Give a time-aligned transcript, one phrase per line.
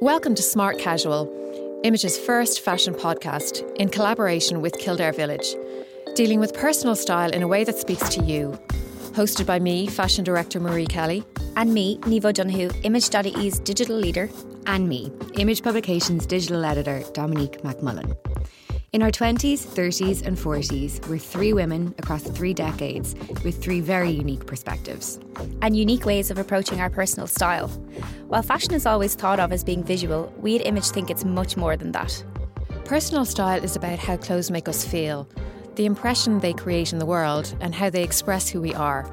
[0.00, 5.54] Welcome to Smart Casual, Image's first fashion podcast in collaboration with Kildare Village,
[6.14, 8.58] dealing with personal style in a way that speaks to you.
[9.12, 11.24] Hosted by me, fashion director Marie Kelly.
[11.56, 14.28] And me, Nivo Dunhu, Image.ie's digital leader.
[14.66, 18.14] And me, Image Publications digital editor Dominique McMullen.
[18.96, 23.14] In our 20s, 30s, and 40s, we're three women across three decades
[23.44, 25.20] with three very unique perspectives.
[25.60, 27.68] And unique ways of approaching our personal style.
[28.28, 31.58] While fashion is always thought of as being visual, we at Image think it's much
[31.58, 32.24] more than that.
[32.86, 35.28] Personal style is about how clothes make us feel,
[35.74, 39.06] the impression they create in the world, and how they express who we are.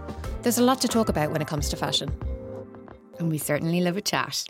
[0.44, 2.10] There's a lot to talk about when it comes to fashion.
[3.20, 4.46] And we certainly love a chat.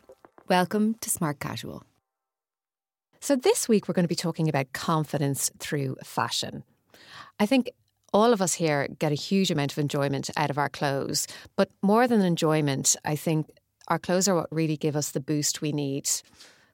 [0.48, 1.88] Welcome to Smart Casual.
[3.24, 6.66] So, this week we're going to be talking about confidence through fashion.
[7.40, 7.72] I think
[8.12, 11.70] all of us here get a huge amount of enjoyment out of our clothes, but
[11.82, 13.50] more than enjoyment, I think
[13.88, 16.10] our clothes are what really give us the boost we need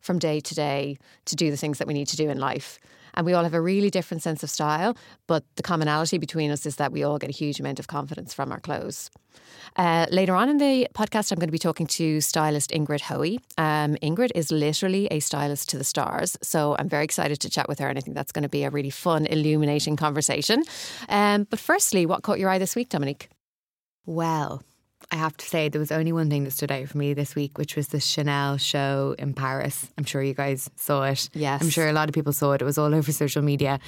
[0.02, 2.80] from day to day to do the things that we need to do in life.
[3.20, 4.96] And we all have a really different sense of style,
[5.28, 8.34] but the commonality between us is that we all get a huge amount of confidence
[8.34, 9.12] from our clothes.
[9.76, 13.42] Uh, later on in the podcast, I'm going to be talking to stylist Ingrid Hoey.
[13.58, 17.68] Um, Ingrid is literally a stylist to the stars, so I'm very excited to chat
[17.68, 20.64] with her, and I think that's going to be a really fun, illuminating conversation.
[21.10, 23.28] Um, but firstly, what caught your eye this week, Dominique?
[24.06, 24.64] Well,
[25.12, 27.34] I have to say there was only one thing that stood out for me this
[27.34, 29.88] week, which was the Chanel show in Paris.
[29.98, 31.30] I'm sure you guys saw it.
[31.34, 31.62] Yes.
[31.62, 32.62] I'm sure a lot of people saw it.
[32.62, 33.80] It was all over social media.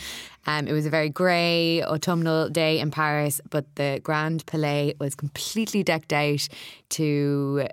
[0.47, 5.13] Um, it was a very grey autumnal day in Paris, but the Grand Palais was
[5.13, 6.47] completely decked out
[6.89, 7.67] to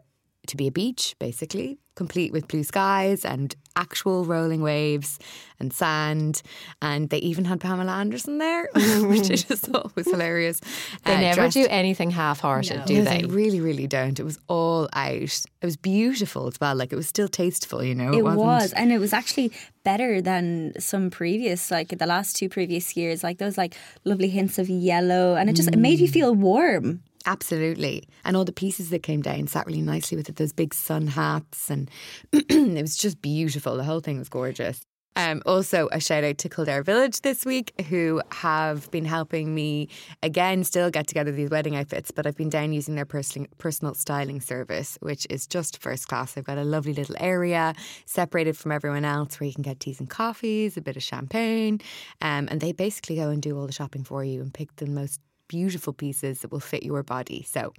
[0.46, 5.18] to be a beach, basically, complete with blue skies and actual rolling waves
[5.60, 6.42] and sand.
[6.80, 8.68] And they even had Pamela Anderson there,
[9.12, 10.60] which I just thought was hilarious.
[11.04, 13.26] They Uh, never dressed- do anything half hearted, no, do they they?
[13.40, 14.18] really, really don't.
[14.18, 15.34] It was all out.
[15.62, 16.74] It was beautiful as well.
[16.76, 18.12] Like it was still tasteful, you know.
[18.12, 19.52] It wasn't- was, and it was actually
[19.84, 23.22] better than some previous, like the last two previous years.
[23.22, 27.02] Like those, like lovely hints of yellow, and it just it made you feel warm.
[27.28, 28.08] Absolutely.
[28.24, 31.06] And all the pieces that came down sat really nicely with it, those big sun
[31.06, 31.68] hats.
[31.68, 31.90] And
[32.32, 33.76] it was just beautiful.
[33.76, 34.80] The whole thing was gorgeous.
[35.14, 39.88] Um, also, a shout out to Kildare Village this week, who have been helping me
[40.22, 42.10] again still get together these wedding outfits.
[42.10, 46.32] But I've been down using their personal, styling service, which is just first class.
[46.32, 47.74] They've got a lovely little area
[48.06, 51.80] separated from everyone else where you can get teas and coffees, a bit of champagne.
[52.22, 54.86] Um, and they basically go and do all the shopping for you and pick the
[54.86, 57.44] most beautiful pieces that will fit your body.
[57.48, 57.72] So,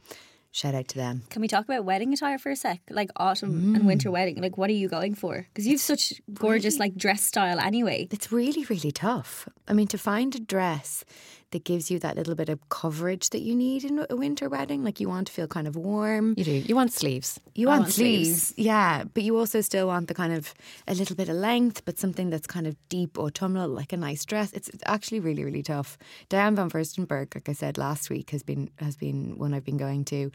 [0.51, 1.23] shout out to them.
[1.29, 2.81] Can we talk about wedding attire for a sec?
[2.89, 3.87] Like autumn and mm.
[3.87, 4.41] winter wedding.
[4.41, 5.47] Like, what are you going for?
[5.53, 8.07] Because you've such gorgeous like dress style anyway.
[8.11, 9.47] It's really, really tough.
[9.67, 11.05] I mean, to find a dress
[11.51, 14.83] that gives you that little bit of coverage that you need in a winter wedding,
[14.83, 16.33] like you want to feel kind of warm.
[16.37, 16.51] You do.
[16.51, 17.39] You want sleeves.
[17.55, 18.53] You want, want sleeves, sleeves.
[18.57, 20.53] yeah, but you also still want the kind of
[20.87, 24.25] a little bit of length, but something that's kind of deep autumnal, like a nice
[24.25, 24.53] dress.
[24.53, 25.97] It's, it's actually really, really tough.
[26.29, 29.77] Diane von Furstenberg, like I said last week, has been has been one I've been
[29.77, 30.31] going to.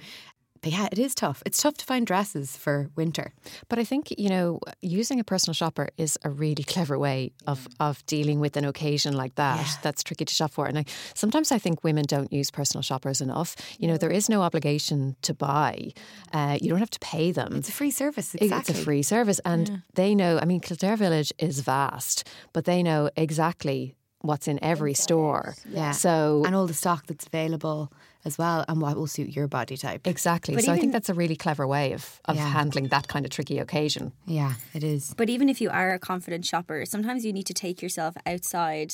[0.65, 1.43] But yeah, it is tough.
[1.45, 3.35] It's tough to find dresses for winter.
[3.69, 7.69] But I think, you know, using a personal shopper is a really clever way of,
[7.81, 9.73] of dealing with an occasion like that Yeah.
[9.83, 10.65] that's tricky to shop for.
[10.67, 13.57] And I, sometimes I think women don't use personal shoppers enough.
[13.79, 15.91] You know, there is no obligation to buy,
[16.33, 17.57] uh, you don't have to pay them.
[17.57, 18.35] It's a free service.
[18.35, 18.59] Exactly.
[18.59, 19.41] It's a free service.
[19.45, 24.59] And they know, I mean, Kildare Village is vast, but they know exactly what's in
[24.65, 25.55] every store.
[25.69, 25.91] Yeah.
[25.91, 27.93] So, and all the stock that's available
[28.25, 30.07] as well, and what will suit your body type.
[30.07, 30.55] exactly.
[30.55, 32.49] But so I think that's a really clever way of, of Yeah.
[32.49, 34.13] handling that kind of tricky occasion.
[34.27, 35.15] Yeah, it is.
[35.17, 38.93] But even if you are a confident shopper, sometimes you need to take yourself outside.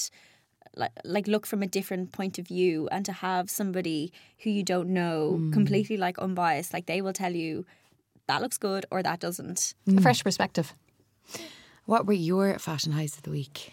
[0.76, 4.12] Like, like look from a different point of view and to have somebody
[4.44, 7.66] who you don't know completely like unbiased like they will tell you
[8.28, 10.72] that looks good or that doesn't A fresh perspective.
[11.86, 13.72] What were your fashion highs of the week?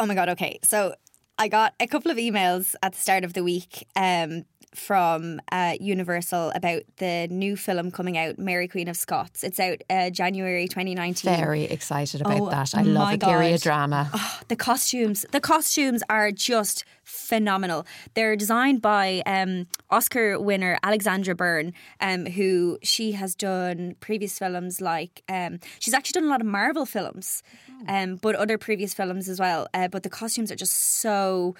[0.00, 0.58] Oh my god, okay.
[0.64, 0.96] So
[1.38, 4.44] I got a couple of emails at the start of the week um,
[4.74, 9.44] from uh, Universal about the new film coming out, Mary Queen of Scots.
[9.44, 11.36] It's out uh, January 2019.
[11.36, 12.74] Very excited about Oh, that.
[12.74, 13.62] I love a period God.
[13.62, 14.10] drama.
[14.48, 17.86] The costumes, the costumes are just phenomenal.
[18.14, 24.80] They're designed by um, Oscar winner Alexandra Byrne, um, who she has done previous films
[24.80, 27.42] like um, she's actually done a lot of Marvel films,
[27.88, 29.66] um, but other previous films as well.
[29.74, 31.54] Uh, but the costumes are just so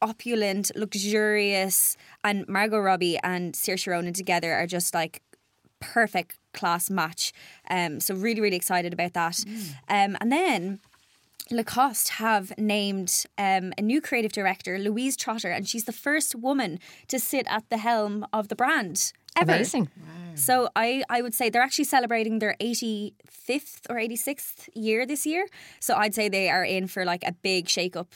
[0.00, 5.22] opulent, luxurious, and Margot Robbie and Saoirse Ronan together are just like
[5.80, 7.32] perfect class match.
[7.70, 9.38] Um, so really, really excited about that.
[9.88, 10.80] Um, and then
[11.50, 16.78] Lacoste have named um, a new creative director, Louise Trotter, and she's the first woman
[17.08, 19.52] to sit at the helm of the brand ever.
[19.52, 19.88] Amazing.
[20.34, 25.46] So I, I would say they're actually celebrating their 85th or 86th year this year.
[25.80, 28.12] So I'd say they are in for like a big shake up.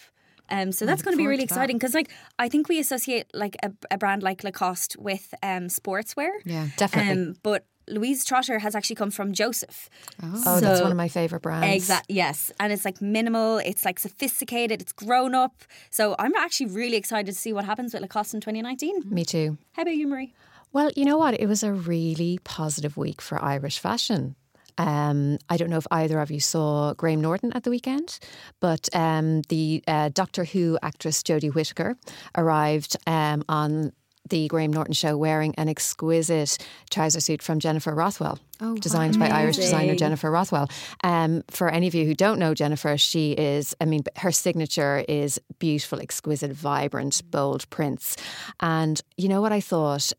[0.52, 3.56] Um, so that's going to be really exciting because, like, I think we associate like
[3.62, 6.28] a, a brand like Lacoste with um, sportswear.
[6.44, 7.10] Yeah, definitely.
[7.10, 9.88] Um, but Louise Trotter has actually come from Joseph.
[10.22, 11.74] Oh, that's one of my favorite brands.
[11.74, 12.16] Exactly.
[12.16, 13.58] Yes, and it's like minimal.
[13.58, 14.82] It's like sophisticated.
[14.82, 15.62] It's grown up.
[15.90, 19.04] So I'm actually really excited to see what happens with Lacoste in 2019.
[19.06, 19.56] Me too.
[19.72, 20.34] How about you, Marie?
[20.74, 21.38] Well, you know what?
[21.40, 24.36] It was a really positive week for Irish fashion.
[24.78, 28.18] Um, I don't know if either of you saw Graham Norton at the weekend,
[28.60, 31.96] but um, the uh, Doctor Who actress Jodie Whittaker
[32.36, 33.92] arrived um, on
[34.28, 36.56] the Graham Norton show wearing an exquisite
[36.90, 38.38] trouser suit from Jennifer Rothwell,
[38.80, 40.70] designed by Irish designer Jennifer Rothwell.
[41.02, 45.04] Um, for any of you who don't know Jennifer, she is, I mean, her signature
[45.08, 48.16] is beautiful, exquisite, vibrant, bold prints.
[48.60, 50.12] And you know what I thought?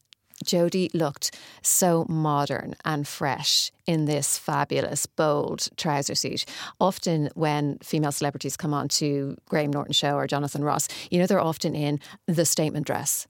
[0.43, 6.45] Jodie looked so modern and fresh in this fabulous, bold trouser suit.
[6.79, 11.25] Often, when female celebrities come on to Graham Norton show or Jonathan Ross, you know
[11.25, 13.27] they're often in the statement dress.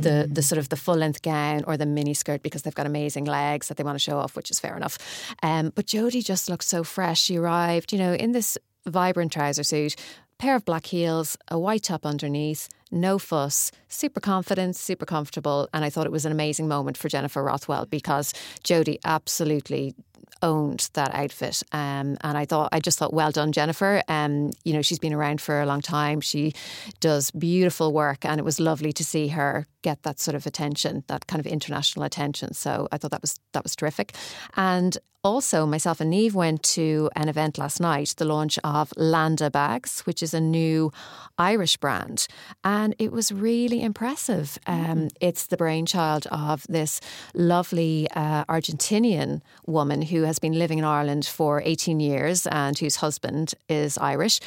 [0.00, 2.86] The the sort of the full length gown or the mini skirt because they've got
[2.86, 4.98] amazing legs that they want to show off, which is fair enough.
[5.42, 7.20] Um, but Jodie just looked so fresh.
[7.20, 9.94] She arrived, you know, in this vibrant trouser suit,
[10.38, 15.68] pair of black heels, a white top underneath, no fuss, super confident, super comfortable.
[15.72, 18.32] And I thought it was an amazing moment for Jennifer Rothwell because
[18.64, 19.94] Jodie absolutely
[20.42, 21.62] owned that outfit.
[21.72, 24.02] Um, and I thought, I just thought, well done, Jennifer.
[24.08, 26.20] Um, you know, she's been around for a long time.
[26.20, 26.52] She
[27.00, 31.04] does beautiful work, and it was lovely to see her get that sort of attention,
[31.06, 32.54] that kind of international attention.
[32.54, 34.14] So I thought that was that was terrific.
[34.56, 39.50] And also, myself and Neve went to an event last night, the launch of Landa
[39.50, 40.92] Bags, which is a new
[41.36, 42.26] Irish brand.
[42.64, 44.58] And it was really impressive.
[44.66, 47.02] Um, it's the brainchild of this
[47.34, 52.96] lovely uh, Argentinian woman who has been living in Ireland for 18 years and whose
[52.96, 54.40] husband is Irish.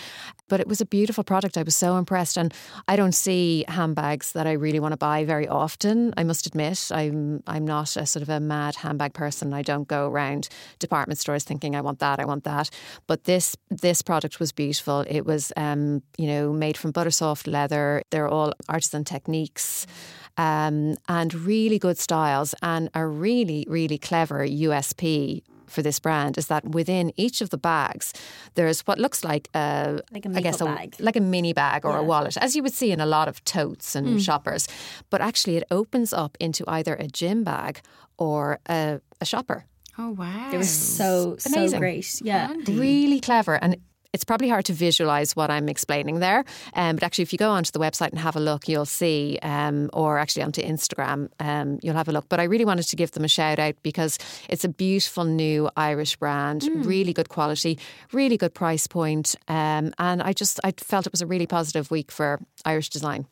[0.49, 1.57] But it was a beautiful product.
[1.57, 2.37] I was so impressed.
[2.37, 2.53] And
[2.87, 6.13] I don't see handbags that I really want to buy very often.
[6.17, 9.53] I must admit, I'm I'm not a sort of a mad handbag person.
[9.53, 10.49] I don't go around
[10.79, 12.69] department stores thinking I want that, I want that.
[13.07, 15.05] But this this product was beautiful.
[15.07, 18.03] It was um, you know made from butter soft leather.
[18.09, 19.87] They're all artisan techniques.
[20.35, 26.47] Um, and really good styles and a really really clever USP for this brand is
[26.47, 28.13] that within each of the bags
[28.55, 30.95] there's what looks like a Like a I guess a, bag.
[30.99, 33.43] like a mini bag or a wallet, as you would see in a lot of
[33.43, 34.19] totes and mm.
[34.19, 34.67] shoppers.
[35.09, 37.81] But actually, it opens up into either a gym bag
[38.17, 39.65] or a, a shopper.
[39.97, 40.49] Oh wow!
[40.53, 42.21] It was so so great.
[42.21, 42.53] Yeah.
[42.67, 43.55] Really clever.
[43.63, 43.77] And
[44.13, 46.45] it's probably hard to visualize what I'm explaining there.
[46.75, 49.39] Um, but actually, if you go onto the website and have a look, you'll see,
[49.41, 52.29] um, or actually onto Instagram, um, you'll have a look.
[52.29, 55.69] But I really wanted to give them a shout out because it's a beautiful new
[55.75, 57.79] Irish brand, really good quality,
[58.11, 59.35] really good price point.
[59.47, 63.25] Um, and I just I felt it was a really positive week for Irish design.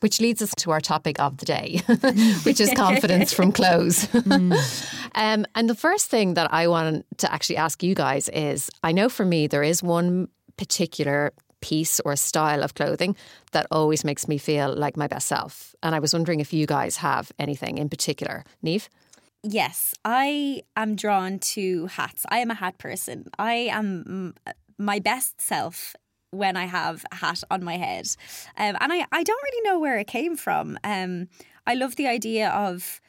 [0.00, 1.80] Which leads us to our topic of the day,
[2.42, 4.06] which is confidence from clothes.
[5.14, 8.92] um, and the first thing that I want to actually ask you guys is I
[8.92, 13.16] know for me, there is one particular piece or style of clothing
[13.52, 15.74] that always makes me feel like my best self.
[15.82, 18.44] And I was wondering if you guys have anything in particular.
[18.60, 18.90] Neve?
[19.42, 22.26] Yes, I am drawn to hats.
[22.28, 23.28] I am a hat person.
[23.38, 25.94] I am mm, my best self
[26.34, 28.06] when I have a hat on my head.
[28.56, 30.78] Um, and I, I don't really know where it came from.
[30.84, 31.28] Um,
[31.66, 33.00] I love the idea of,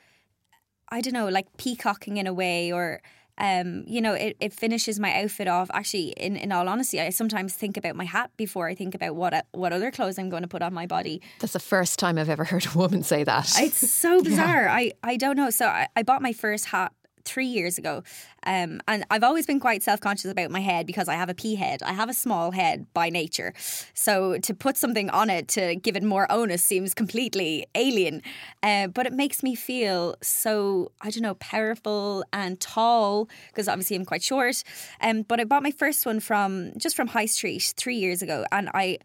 [0.90, 3.02] I don't know, like peacocking in a way or.
[3.38, 5.70] Um, you know, it, it finishes my outfit off.
[5.74, 9.18] Actually, in, in all honesty, I sometimes think about my hat before I think about
[9.18, 11.22] what what other clothes I'm going to put on my body.
[11.40, 13.52] That's the first time I've ever heard a woman say that.
[13.60, 14.70] It's so bizarre.
[14.70, 15.50] I, I don't know.
[15.50, 16.94] So I, I bought my first hat
[17.26, 18.04] three years ago.
[18.46, 21.34] Um, and I've always been quite self conscious about my head because I have a
[21.34, 21.82] pea head.
[21.84, 23.54] I have a small head by nature.
[23.94, 28.22] So to put something on it to give it more onus seems completely alien.
[28.62, 33.96] Uh, but it makes me feel so, I don't know, powerful and tall because obviously
[33.96, 34.64] I'm quite short.
[35.02, 38.46] Um, but I bought my first one from just from High Street three years ago.
[38.52, 39.00] And I,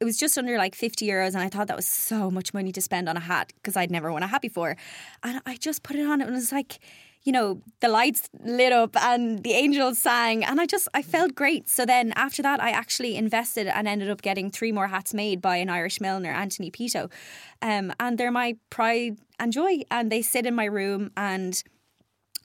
[0.00, 2.72] it was just under like 50 euros and I thought that was so much money
[2.72, 4.76] to spend on a hat because I'd never worn a hat before.
[5.22, 6.80] And I just put it on and it was like,
[7.22, 11.34] you know, the lights lit up and the angels sang and I just I felt
[11.34, 11.68] great.
[11.68, 15.40] So then after that I actually invested and ended up getting three more hats made
[15.40, 17.10] by an Irish milliner, Anthony Pito.
[17.60, 21.62] Um, and they're my pride and joy and they sit in my room and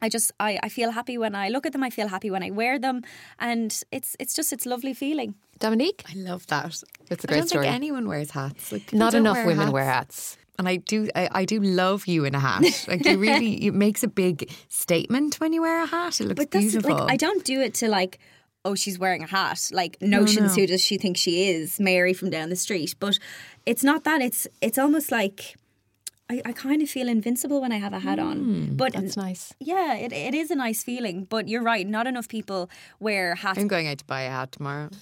[0.01, 1.83] I just I, I feel happy when I look at them.
[1.83, 3.01] I feel happy when I wear them,
[3.39, 5.35] and it's it's just it's lovely feeling.
[5.59, 6.03] Dominique?
[6.09, 6.65] I love that.
[7.09, 7.65] It's a great I don't story.
[7.65, 8.71] think anyone wears hats.
[8.71, 9.73] Like Not enough wear women hats.
[9.73, 10.37] wear hats.
[10.57, 12.63] And I do, I, I do love you in a hat.
[12.87, 16.19] Like you really, it makes a big statement when you wear a hat.
[16.21, 16.97] It looks But that's beautiful.
[16.97, 18.19] like I don't do it to like
[18.63, 22.31] oh she's wearing a hat like notions who does she think she is Mary from
[22.31, 23.19] down the street but
[23.67, 25.55] it's not that it's it's almost like
[26.29, 29.53] I, I kind of feel invincible when I have a hat on but That's nice.
[29.59, 33.59] yeah it, it is a nice feeling but you're right not enough people wear hats
[33.59, 34.89] I'm going out to buy a hat tomorrow.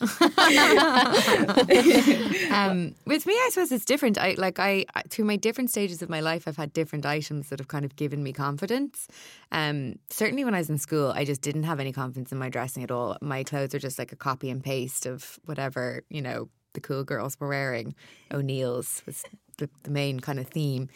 [2.51, 4.17] um, with me, I suppose it's different.
[4.17, 7.49] I like I I- through my different stages of my life, I've had different items
[7.49, 9.07] that have kind of given me confidence.
[9.51, 12.49] Um, certainly, when I was in school, I just didn't have any confidence in my
[12.49, 13.17] dressing at all.
[13.21, 17.03] My clothes are just like a copy and paste of whatever you know the cool
[17.03, 17.95] girls were wearing.
[18.33, 19.23] O'Neill's was
[19.57, 20.89] the, the main kind of theme.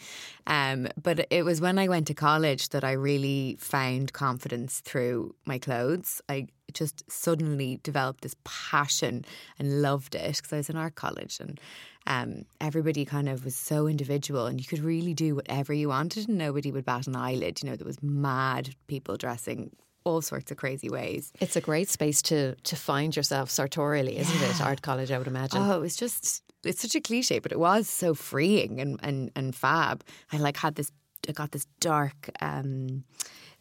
[0.46, 5.34] Um, but it was when I went to college that I really found confidence through
[5.44, 6.20] my clothes.
[6.28, 9.24] I just suddenly developed this passion
[9.58, 11.58] and loved it because I was in art college and
[12.06, 16.28] um, everybody kind of was so individual and you could really do whatever you wanted
[16.28, 17.62] and nobody would bat an eyelid.
[17.62, 19.70] You know, there was mad people dressing
[20.08, 21.32] all sorts of crazy ways.
[21.40, 24.60] It's a great space to to find yourself sartorially, isn't it?
[24.60, 25.62] Art college, I would imagine.
[25.62, 29.30] Oh, it was just it's such a cliche, but it was so freeing and and,
[29.36, 30.04] and fab.
[30.32, 30.90] I like had this
[31.28, 33.04] I got this dark um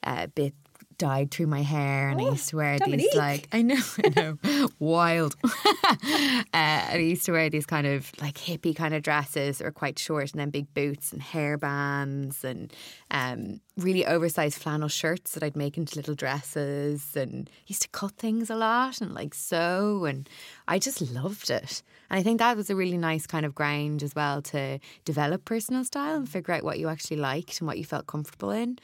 [0.03, 0.53] uh, bit
[0.97, 3.11] dyed through my hair and I used to wear Dominique.
[3.11, 4.69] these like I know, I know.
[4.79, 5.35] Wild.
[5.43, 9.71] uh, I used to wear these kind of like hippie kind of dresses that were
[9.71, 12.73] quite short and then big boots and hair bands and
[13.11, 18.13] um, really oversized flannel shirts that I'd make into little dresses and used to cut
[18.13, 20.27] things a lot and like sew and
[20.67, 21.83] I just loved it.
[22.09, 25.45] And I think that was a really nice kind of ground as well to develop
[25.45, 28.79] personal style and figure out what you actually liked and what you felt comfortable in.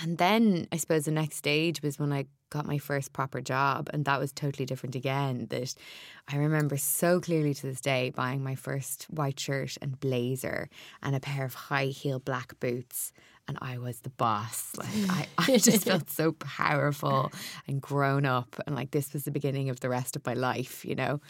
[0.00, 3.90] And then I suppose the next stage was when I got my first proper job
[3.92, 5.74] and that was totally different again that
[6.28, 10.68] I remember so clearly to this day buying my first white shirt and blazer
[11.02, 13.12] and a pair of high heel black boots
[13.46, 14.72] and I was the boss.
[14.76, 17.32] Like I, I just felt so powerful
[17.68, 20.84] and grown up and like this was the beginning of the rest of my life
[20.84, 21.20] you know?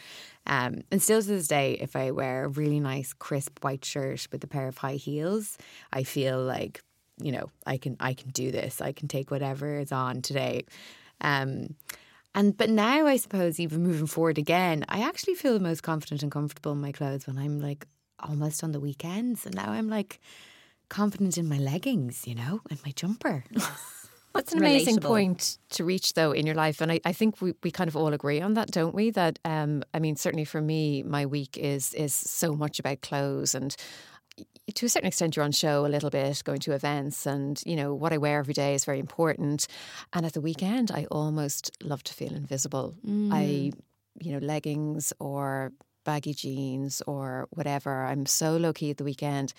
[0.47, 4.29] Um, and still to this day if I wear a really nice crisp white shirt
[4.31, 5.59] with a pair of high heels
[5.93, 6.83] I feel like
[7.19, 8.81] you know I can I can do this.
[8.81, 10.65] I can take whatever is on today.
[11.21, 11.75] Um,
[12.35, 16.23] and but now I suppose even moving forward again, I actually feel the most confident
[16.23, 17.87] and comfortable in my clothes when I'm like
[18.19, 20.21] almost on the weekends, and now I'm like
[20.89, 23.45] confident in my leggings, you know, and my jumper.
[24.35, 25.07] That's an amazing relatable.
[25.07, 26.81] point to reach, though, in your life.
[26.81, 29.11] And I, I think we, we kind of all agree on that, don't we?
[29.11, 33.55] That, um, I mean, certainly for me, my week is is so much about clothes
[33.55, 33.77] and
[34.75, 37.77] to a certain extent you're on show a little bit going to events and you
[37.77, 39.67] know what i wear every day is very important
[40.13, 42.95] and at the weekend i almost love to feel invisible
[43.31, 43.71] i
[44.21, 45.73] you know leggings or
[46.05, 49.53] baggy jeans or whatever i'm so low key at the weekend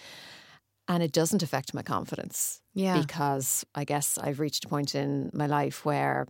[0.88, 3.00] and it doesn't affect my confidence Yeah.
[3.02, 6.28] because i guess i've reached a point in my life where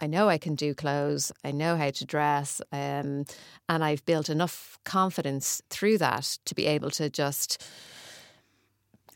[0.00, 1.30] I know I can do clothes.
[1.44, 3.24] I know how to dress, um,
[3.68, 7.62] and I've built enough confidence through that to be able to just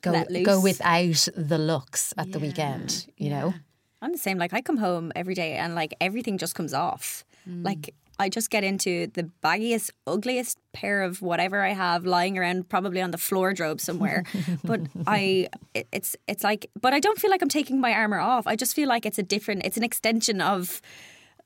[0.02, 3.08] go go without the looks at the weekend.
[3.16, 3.54] You know,
[4.00, 4.38] I'm the same.
[4.38, 7.24] Like I come home every day and like everything just comes off.
[7.46, 12.68] Like I just get into the baggiest, ugliest pair of whatever I have lying around,
[12.68, 14.24] probably on the floor drobe somewhere.
[14.64, 18.18] but I, it, it's it's like, but I don't feel like I'm taking my armor
[18.18, 18.46] off.
[18.46, 20.80] I just feel like it's a different, it's an extension of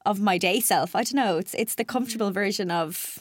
[0.06, 0.96] of my day self.
[0.96, 1.38] I don't know.
[1.38, 3.18] It's it's the comfortable version of.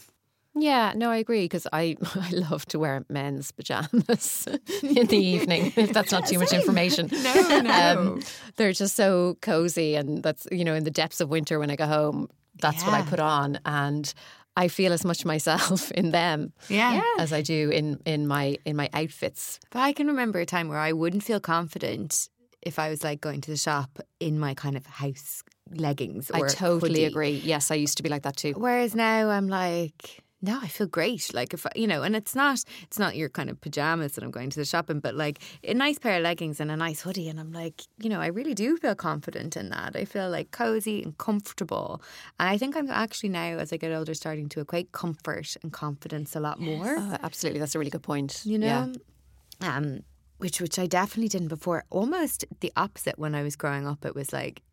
[0.54, 4.48] Yeah, no, I agree because I I love to wear men's pajamas
[4.84, 5.72] in the evening.
[5.78, 8.20] If that's not too much information, No, um, no.
[8.58, 11.76] they're just so cozy, and that's you know in the depths of winter when I
[11.78, 12.28] go home,
[12.60, 14.14] that's what I put on, and
[14.58, 17.02] I feel as much myself in them Yeah.
[17.20, 19.60] as I do in in my in my outfits.
[19.72, 22.30] But I can remember a time where I wouldn't feel confident
[22.62, 25.44] if I was like going to the shop in my kind of house
[25.74, 26.30] leggings.
[26.32, 27.06] Or I totally hoodie.
[27.06, 27.42] agree.
[27.44, 28.54] Yes, I used to be like that too.
[28.58, 31.34] Whereas now I'm like, no, I feel great.
[31.34, 34.24] Like if I- you know, and it's not it's not your kind of pajamas that
[34.24, 37.02] I'm going to the shopping, but like a nice pair of leggings and a nice
[37.02, 39.96] hoodie, and I'm like, you know, I really do feel confident in that.
[39.96, 42.02] I feel like cozy and comfortable,
[42.40, 45.72] and I think I'm actually now as I get older starting to equate comfort and
[45.72, 46.96] confidence a lot more.
[46.98, 48.42] Oh, absolutely, that's a really good point.
[48.46, 48.86] You Yeah.
[48.88, 50.00] know, um,
[50.40, 51.84] which which I definitely didn't before.
[51.92, 54.06] Almost the opposite when I was growing up.
[54.06, 54.64] It was like.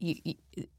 [0.00, 0.34] You, you,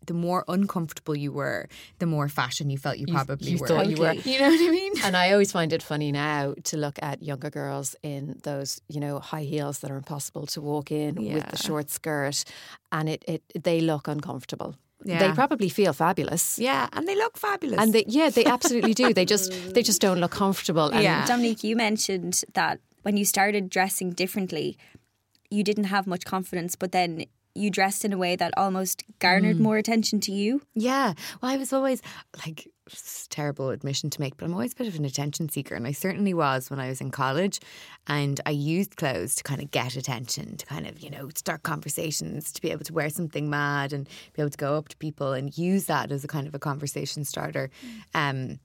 [0.05, 1.67] the more uncomfortable you were,
[1.99, 3.67] the more fashion you felt you probably you were.
[3.67, 4.13] thought you were.
[4.13, 4.93] You know what I mean?
[5.03, 8.99] And I always find it funny now to look at younger girls in those, you
[8.99, 12.43] know, high heels that are impossible to walk in with the short skirt,
[12.91, 14.75] and it, it they look uncomfortable.
[15.05, 15.19] Yeah.
[15.19, 16.59] they probably feel fabulous.
[16.59, 17.79] Yeah, and they look fabulous.
[17.79, 19.13] And they, yeah, they absolutely do.
[19.13, 20.89] They just they just don't look comfortable.
[20.89, 21.25] And Yeah.
[21.25, 24.77] Dominique, you mentioned that when you started dressing differently,
[25.49, 27.25] you didn't have much confidence, but then
[27.59, 29.61] you dressed in a way that almost garnered Mm.
[29.61, 30.61] more attention to you.
[30.73, 31.13] Yeah.
[31.41, 32.01] Well, I was always
[32.45, 32.67] like,
[33.29, 35.75] terrible admission to make, but I'm always a bit of an attention seeker.
[35.75, 37.59] And I certainly was when I was in college.
[38.07, 41.61] And I used clothes to kind of get attention, to kind of, you know, start
[41.61, 44.97] conversations, to be able to wear something mad and be able to go up to
[44.97, 47.69] people and use that as a kind of a conversation starter.
[48.15, 48.59] Um,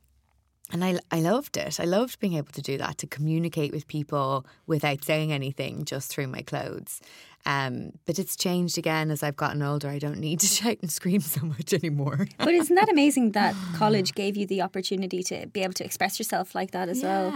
[0.72, 1.78] and I, I loved it.
[1.78, 6.10] I loved being able to do that, to communicate with people without saying anything just
[6.10, 7.00] through my clothes.
[7.46, 9.88] Um, but it's changed again as I've gotten older.
[9.88, 12.26] I don't need to shout and scream so much anymore.
[12.38, 16.18] But isn't that amazing that college gave you the opportunity to be able to express
[16.18, 17.30] yourself like that as well?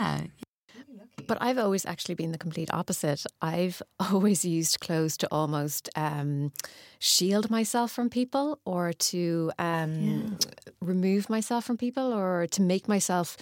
[1.29, 1.35] Yeah.
[1.35, 3.25] But I've always actually been the complete opposite.
[3.43, 3.83] I've
[4.13, 6.53] always used clothes to almost um,
[6.99, 10.39] shield myself from people or to um,
[10.81, 13.37] remove myself from people or to make myself.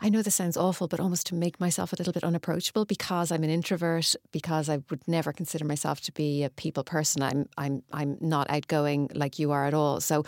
[0.00, 3.32] I know this sounds awful, but almost to make myself a little bit unapproachable because
[3.32, 7.22] I'm an introvert, because I would never consider myself to be a people person.
[7.22, 10.00] I'm I'm I'm not outgoing like you are at all.
[10.00, 10.24] So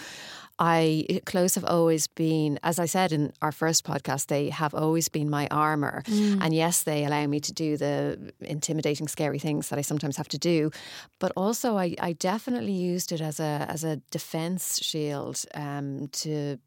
[0.58, 5.08] I clothes have always been, as I said in our first podcast, they have always
[5.08, 6.02] been my armor.
[6.40, 10.28] And yes, they allow me to do the intimidating, scary things that I sometimes have
[10.28, 10.70] to do.
[11.18, 16.58] But also, I, I definitely used it as a as a defense shield um, to.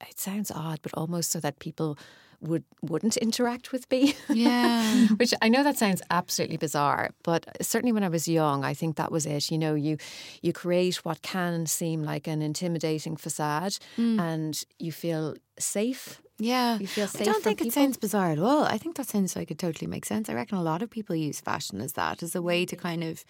[0.00, 1.98] It sounds odd, but almost so that people
[2.40, 4.14] would wouldn't interact with me.
[4.28, 5.06] Yeah.
[5.16, 8.96] Which I know that sounds absolutely bizarre, but certainly when I was young, I think
[8.96, 9.50] that was it.
[9.50, 9.96] You know, you
[10.42, 14.20] you create what can seem like an intimidating facade, hmm.
[14.20, 16.20] and you feel safe.
[16.38, 16.78] Yeah.
[16.78, 18.64] You feel I don't think it sounds bizarre at all.
[18.64, 20.28] I think that sounds like it totally makes sense.
[20.28, 23.04] I reckon a lot of people use fashion as that, as a way to kind
[23.04, 23.24] of.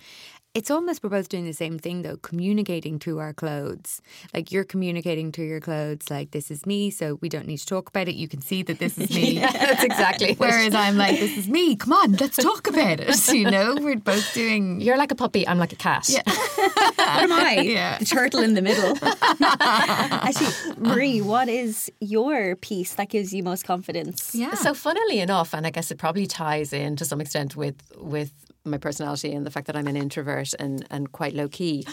[0.55, 4.01] It's almost we're both doing the same thing though, communicating through our clothes.
[4.33, 7.67] Like you're communicating through your clothes, like this is me, so we don't need to
[7.67, 8.15] talk about it.
[8.15, 9.39] You can see that this is me.
[9.41, 10.31] That's exactly.
[10.31, 10.39] it.
[10.39, 11.75] Whereas I'm like, this is me.
[11.75, 13.11] Come on, let's talk about it.
[13.35, 14.81] You know, we're both doing.
[14.81, 15.47] You're like a puppy.
[15.49, 16.09] I'm like a cat.
[16.09, 16.23] Yeah.
[16.25, 17.57] What am I?
[17.63, 17.99] Yeah.
[17.99, 18.97] The turtle in the middle.
[19.41, 24.35] Actually, Marie, what is your piece that gives you most confidence?
[24.35, 24.55] Yeah.
[24.55, 28.31] So, funnily enough, and I guess it probably ties in to some extent with with
[28.65, 31.87] my personality and the fact that I'm an introvert and and quite low key.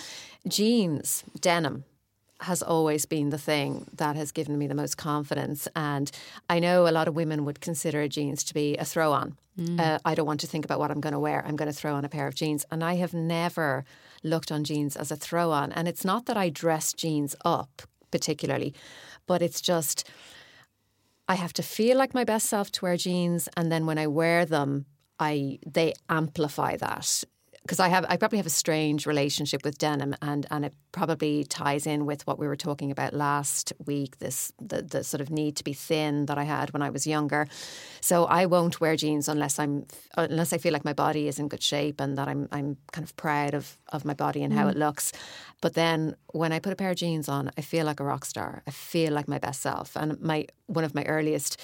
[0.47, 1.85] Jeans, denim.
[2.45, 5.67] Has always been the thing that has given me the most confidence.
[5.75, 6.09] And
[6.49, 9.37] I know a lot of women would consider jeans to be a throw on.
[9.79, 11.45] Uh, I don't want to think about what I'm going to wear.
[11.45, 12.65] I'm going to throw on a pair of jeans.
[12.71, 13.85] And I have never
[14.23, 15.71] looked on jeans as a throw on.
[15.71, 18.73] And it's not that I dress jeans up particularly,
[19.27, 20.09] but it's just
[21.27, 24.07] I have to feel like my best self to wear jeans, and then when I
[24.07, 24.85] wear them,
[25.21, 27.23] I they amplify that.
[27.61, 31.43] Because I have I probably have a strange relationship with denim, and and it probably
[31.43, 34.19] ties in with what we were talking about last week.
[34.19, 37.07] This the the sort of need to be thin that I had when I was
[37.07, 37.47] younger.
[38.01, 39.85] So I won't wear jeans unless I'm
[40.17, 43.05] unless I feel like my body is in good shape and that I'm I'm kind
[43.05, 45.11] of proud of of my body and how it looks.
[45.61, 48.25] But then when I put a pair of jeans on, I feel like a rock
[48.25, 48.63] star.
[48.65, 49.95] I feel like my best self.
[49.95, 51.59] And my one of my earliest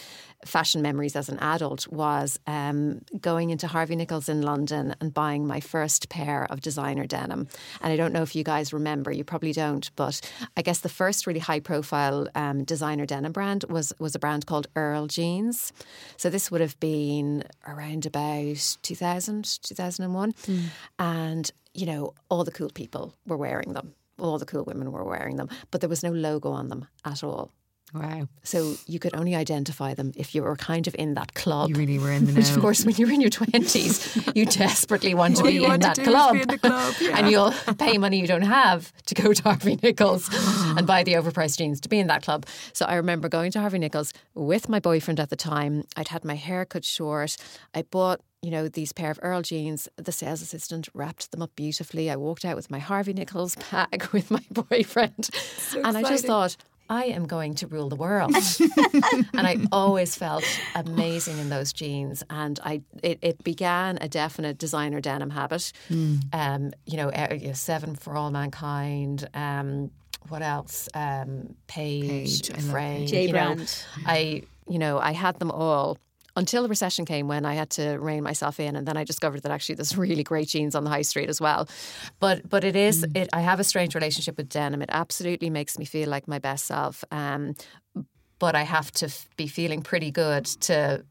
[0.46, 5.48] fashion memories as an adult was um, going into Harvey Nichols in London and buying
[5.48, 7.48] my first pair of designer denim.
[7.82, 10.21] And I don't know if you guys remember, you probably don't, but
[10.56, 14.45] I guess the first really high profile um, designer denim brand was was a brand
[14.45, 15.73] called Earl Jeans.
[16.17, 20.34] So this would have been around about 2000, 2001.
[20.99, 23.93] And, you know, all the cool people were wearing them.
[24.19, 27.23] All the cool women were wearing them, but there was no logo on them at
[27.23, 27.51] all.
[27.93, 28.28] Wow.
[28.43, 31.69] So you could only identify them if you were kind of in that club.
[31.69, 35.13] You really were in the Which, of course, when you're in your 20s, you desperately
[35.13, 36.34] want to be in want that club.
[36.34, 37.17] be in club, yeah.
[37.17, 40.30] and you'll pay money you don't have to go to Harvey Nichols
[40.78, 42.45] and buy the overpriced jeans to be in that club.
[42.73, 45.84] So I remember going to Harvey Nichols with my boyfriend at the time.
[45.95, 47.38] I'd had my hair cut short.
[47.73, 49.89] I bought you know, these pair of Earl jeans.
[49.95, 52.12] The sales assistant wrapped them up beautifully.
[52.12, 55.30] I walked out with my Harvey Nichols bag with my boyfriend.
[55.84, 56.56] and I just thought,
[56.89, 58.34] I am going to rule the world.
[59.34, 60.43] and I always felt
[60.76, 62.23] amazing in those jeans.
[62.30, 65.71] And I it, it began a definite designer denim habit.
[66.34, 69.28] Um, you know, uh, you know, Seven for All Mankind.
[69.34, 69.91] Um,
[70.30, 70.89] what else?
[70.93, 73.00] Um, Paige, Paige, I love Frame.
[73.02, 73.10] Paige.
[73.10, 73.86] J you know, Brand.
[74.06, 75.97] I you know I had them all
[76.38, 79.41] until the recession came when I had to rein myself in, and then I discovered
[79.41, 81.67] that actually there's really great jeans on the high street as well.
[82.19, 83.28] But but it is it.
[83.34, 84.82] I have a strange relationship with denim.
[84.82, 87.04] It absolutely makes me feel like my best self.
[87.12, 87.56] Um,
[88.39, 91.04] but I have to f- be feeling pretty good to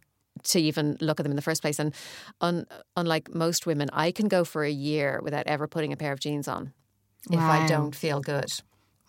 [0.44, 1.78] to even look at them in the first place.
[1.78, 1.94] And
[2.40, 6.12] un, unlike most women, I can go for a year without ever putting a pair
[6.12, 6.72] of jeans on
[7.30, 8.52] if I don't feel good.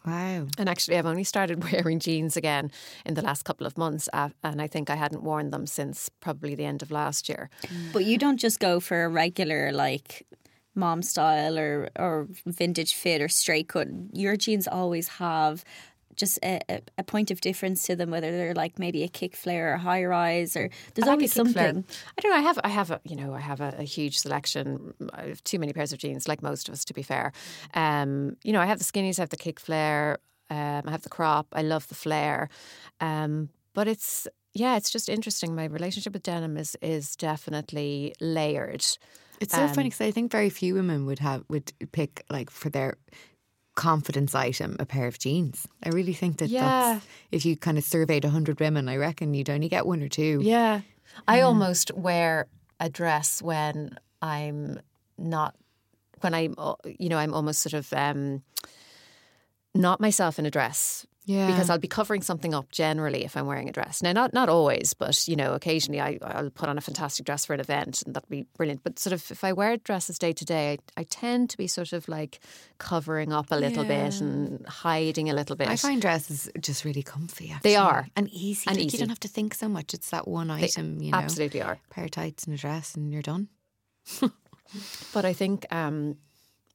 [0.08, 0.48] Wow.
[0.58, 2.72] And actually, I've only started wearing jeans again
[3.06, 6.10] in the last couple of months, uh, and I think I hadn't worn them since
[6.22, 7.50] probably the end of last year.
[7.92, 10.26] But you don't just go for a regular like
[10.76, 13.90] mom style or or vintage fit or straight cut.
[14.14, 15.66] Your jeans always have
[16.18, 19.36] just a, a, a point of difference to them, whether they're like maybe a kick
[19.36, 21.74] flare or high rise, or there's I like always a kick flare.
[21.74, 21.86] something.
[22.18, 22.38] I don't know.
[22.38, 24.94] I have, I have, a, you know, I have a, a huge selection.
[25.14, 27.32] I have too many pairs of jeans, like most of us, to be fair.
[27.74, 30.18] Um, you know, I have the skinnies, I have the kick flare,
[30.50, 31.48] um, I have the crop.
[31.54, 32.50] I love the flare,
[33.00, 35.54] um, but it's yeah, it's just interesting.
[35.54, 38.84] My relationship with denim is is definitely layered.
[39.40, 42.50] It's so funny Um, because I think very few women would have would pick like
[42.50, 42.98] for their
[43.78, 45.68] confidence item a pair of jeans.
[45.86, 46.62] I really think that Yeah.
[46.96, 50.10] that's if you kind of surveyed hundred women, I reckon you'd only get one or
[50.10, 50.40] two.
[50.44, 50.82] Yeah.
[51.28, 52.48] I almost wear
[52.80, 54.80] a dress when I'm
[55.18, 55.56] not
[56.22, 56.56] when I'm
[57.00, 58.42] you know I'm almost sort of um
[59.74, 61.48] not myself in a dress Yeah.
[61.48, 64.02] because I'll be covering something up generally if I'm wearing a dress.
[64.02, 67.46] Now, not not always, but you know, occasionally I, I'll put on a fantastic dress
[67.46, 68.82] for an event and that'll be brilliant.
[68.84, 71.68] But sort of if I wear dresses day to day, I, I tend to be
[71.68, 72.40] sort of like
[72.78, 75.68] covering up a little bit and hiding a little bit.
[75.68, 77.52] I find dresses just really comfy.
[77.52, 77.72] Actually.
[77.72, 78.08] They are.
[78.16, 78.64] and easy.
[78.68, 78.98] And like, easy.
[78.98, 79.94] You don't have to think so much.
[79.94, 81.02] It's that one They item.
[81.02, 81.78] You know, absolutely are.
[81.90, 83.50] pair of tights and a dress, and you're done.
[85.14, 86.18] But I think um,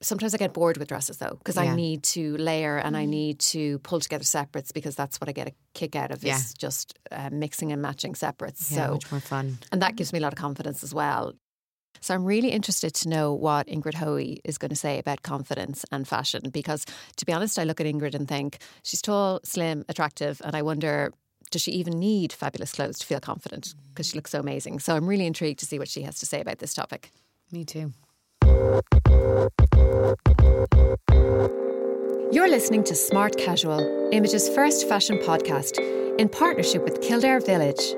[0.02, 1.72] sometimes I get bored with dresses though because Yeah.
[1.72, 5.32] I need to layer and I need to pull together separates because that's what I
[5.32, 6.36] get a kick out of Yeah.
[6.36, 8.70] is just uh, mixing and matching separates.
[8.70, 9.58] Yeah, so much more fun.
[9.70, 11.32] and that gives me a lot of confidence as well.
[12.00, 15.84] So I'm really interested to know what Ingrid Hoey is going to say about confidence
[15.92, 16.84] and fashion because
[17.16, 20.62] to be honest I look at Ingrid and think she's tall, slim, attractive and I
[20.62, 21.12] wonder
[21.50, 24.78] does she even need fabulous clothes to feel confident because she looks so amazing.
[24.80, 27.10] So I'm really intrigued to see what she has to say about this topic.
[27.52, 27.92] Me too.
[32.32, 35.78] You're listening to Smart Casual, Image's first fashion podcast
[36.18, 37.94] in partnership with Kildare Village.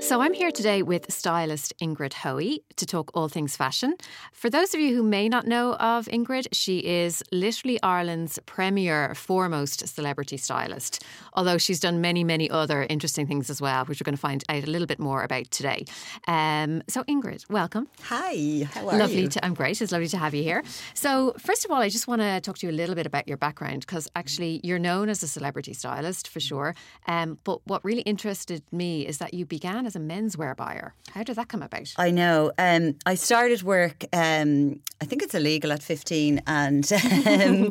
[0.00, 3.96] So I'm here today with stylist Ingrid Hoey to talk all things fashion.
[4.30, 9.14] For those of you who may not know of Ingrid, she is literally Ireland's premier
[9.14, 14.04] foremost celebrity stylist, although she's done many, many other interesting things as well, which we're
[14.04, 15.84] going to find out a little bit more about today.
[16.28, 17.88] Um, so Ingrid, welcome.
[18.02, 19.28] Hi, how are lovely you?
[19.28, 19.80] to I'm great.
[19.80, 20.62] It's lovely to have you here.
[20.94, 23.26] So, first of all, I just want to talk to you a little bit about
[23.26, 26.74] your background because actually you're known as a celebrity stylist for sure.
[27.06, 30.94] Um, but what really interested me is that you began as a menswear buyer.
[31.12, 31.94] How did that come about?
[31.96, 32.52] I know.
[32.58, 34.04] Um, I started work.
[34.12, 37.70] Um, I think it's illegal at fifteen, and um,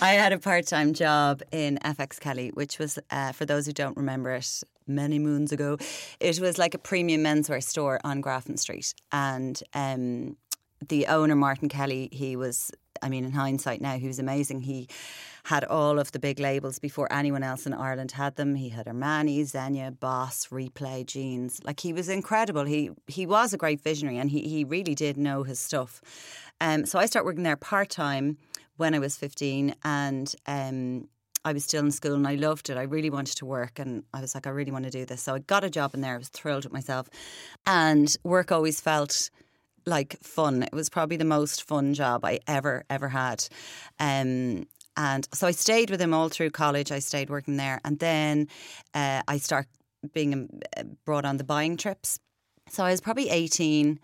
[0.00, 3.96] I had a part-time job in FX Kelly, which was, uh, for those who don't
[3.96, 5.76] remember it, many moons ago.
[6.20, 10.36] It was like a premium menswear store on Grafton Street, and um,
[10.88, 12.70] the owner Martin Kelly, he was.
[13.02, 14.62] I mean, in hindsight now, he was amazing.
[14.62, 14.88] He
[15.44, 18.54] had all of the big labels before anyone else in Ireland had them.
[18.54, 21.60] He had Armani, Zegna, Boss, Replay, Jeans.
[21.64, 22.64] Like he was incredible.
[22.64, 26.02] He he was a great visionary, and he he really did know his stuff.
[26.60, 28.36] Um, so I started working there part time
[28.76, 31.08] when I was fifteen, and um,
[31.44, 32.76] I was still in school, and I loved it.
[32.76, 35.22] I really wanted to work, and I was like, I really want to do this.
[35.22, 36.14] So I got a job in there.
[36.14, 37.08] I was thrilled with myself,
[37.64, 39.30] and work always felt
[39.88, 40.62] like fun.
[40.62, 43.48] It was probably the most fun job I ever ever had.
[43.98, 46.92] Um, and so I stayed with him all through college.
[46.92, 48.48] I stayed working there, and then
[48.94, 49.66] uh, I start
[50.12, 52.20] being um, brought on the buying trips.
[52.68, 54.00] So I was probably eighteen,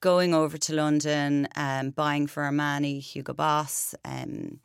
[0.00, 3.94] going over to London, um, buying for Armani, Hugo Boss.
[4.04, 4.60] Um,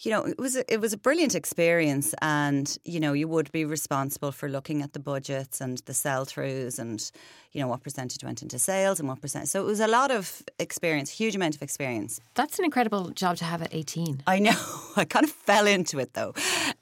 [0.00, 3.50] you know, it was a, it was a brilliant experience, and you know, you would
[3.50, 7.10] be responsible for looking at the budgets and the sell throughs, and
[7.52, 9.48] you know what percentage went into sales and what percent.
[9.48, 12.20] So it was a lot of experience, huge amount of experience.
[12.34, 14.22] That's an incredible job to have at 18.
[14.26, 14.56] I know.
[14.96, 16.34] I kind of fell into it though.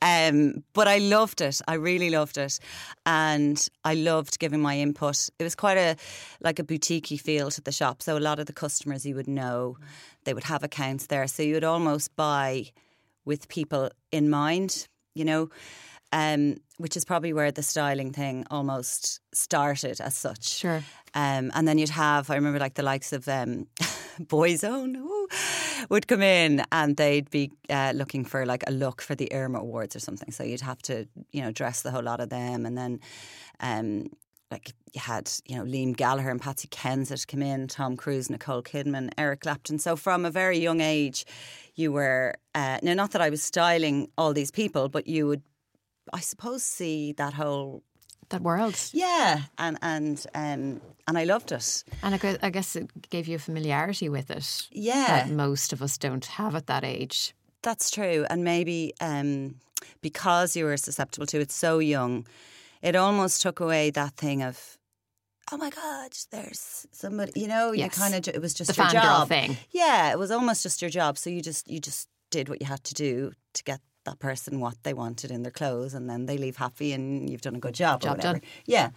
[0.03, 1.61] Um, but I loved it.
[1.67, 2.59] I really loved it.
[3.07, 5.31] And I loved giving my input.
[5.39, 5.97] It was quite a
[6.43, 8.03] like a boutiquey feel to the shop.
[8.03, 9.79] So a lot of the customers you would know,
[10.25, 11.27] they would have accounts there.
[11.27, 12.73] So you would almost buy
[13.27, 15.51] with people in mind, you know.
[16.13, 20.45] Um, which is probably where the styling thing almost started as such.
[20.45, 20.85] Sure.
[21.15, 23.67] Um, and then you'd have, I remember like the likes of um,
[24.21, 25.29] Boyzone ooh,
[25.89, 29.61] would come in and they'd be uh, looking for like a look for the Irma
[29.61, 30.31] Awards or something.
[30.31, 32.67] So you'd have to, you know, dress the whole lot of them.
[32.67, 33.01] And then
[33.61, 34.11] um,
[34.51, 38.63] like you had, you know, Liam Gallagher and Patsy Kensit come in, Tom Cruise, Nicole
[38.63, 39.79] Kidman, Eric Clapton.
[39.79, 41.25] So from a very young age,
[41.77, 45.43] you were, uh, now not that I was styling all these people, but you would,
[46.13, 47.83] I suppose, see that whole
[48.31, 48.75] That world.
[48.93, 51.85] yeah, and and um, and I loved it.
[52.03, 55.07] And I gu- I guess it gave you a familiarity with it Yeah.
[55.07, 57.35] that most of us don't have at that age.
[57.63, 59.55] that's true, and maybe um,
[60.01, 62.27] because you were susceptible to it so young,
[62.83, 64.76] it almost took away that thing of.
[65.53, 66.13] Oh my God!
[66.31, 67.41] There's somebody.
[67.41, 68.27] You know, you kind of.
[68.35, 69.29] It was just The your job.
[69.29, 69.57] thing.
[69.71, 71.17] Yeah, it was almost just your job.
[71.19, 74.61] So you just you just did what you had to do to get that person
[74.61, 77.61] what they wanted in their clothes, and then they leave happy, and you've done a
[77.61, 78.03] good job.
[78.03, 78.39] or Job whatever.
[78.39, 78.49] done.
[78.67, 78.91] Yeah.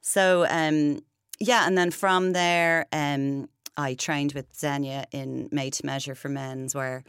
[0.00, 1.00] So um,
[1.38, 6.28] yeah, and then from there, um, I trained with Zegna in Made to Measure for
[6.28, 7.04] menswear,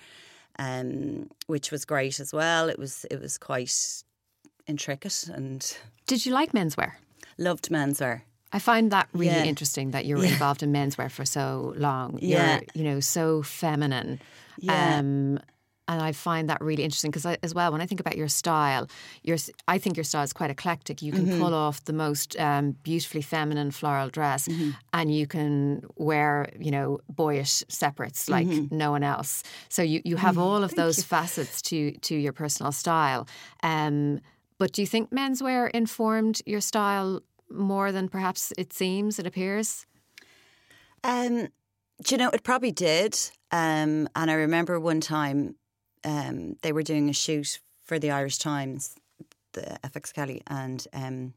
[0.60, 2.70] um, which was great as well.
[2.70, 4.04] It was it was quite
[4.68, 5.76] intricate and
[6.08, 6.94] Did you like menswear?
[7.38, 8.22] loved menswear.
[8.54, 9.44] I find that really Yeah.
[9.46, 12.20] interesting that you were involved in menswear for so long.
[12.22, 12.60] Yeah.
[12.60, 14.20] You're, you know, so feminine.
[14.60, 15.00] Yeah.
[15.00, 15.40] Um,
[15.88, 18.88] and I find that really interesting because as well, when I think about your style,
[19.22, 21.02] your I think your style is quite eclectic.
[21.04, 21.30] You Mm-hmm.
[21.32, 24.70] can pull off the most um, beautifully feminine floral dress, Mm-hmm.
[24.94, 28.76] and you can wear, you know, boyish separates like Mm-hmm.
[28.78, 29.44] no one else.
[29.70, 33.28] So you, you have all of those facets to to your personal style.
[33.62, 34.22] Um,
[34.58, 39.86] but do you think menswear informed your style more than perhaps it seems, it appears?
[41.04, 41.50] Um,
[42.04, 43.18] do you know, it probably did.
[43.52, 45.56] Um, and I remember one time
[46.04, 48.96] um, they were doing a shoot for the Irish Times,
[49.54, 51.34] the FX Kelly, and um,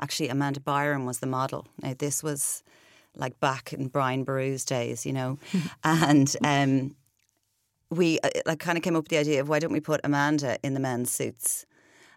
[0.00, 1.66] actually Amanda Byram was the model.
[1.80, 2.62] Now, this was
[3.16, 5.38] like back in Brian Boru's days, you know,
[5.84, 6.96] and um,
[7.90, 10.00] we uh, like kind of came up with the idea of why don't we put
[10.02, 11.66] Amanda in the men's suits,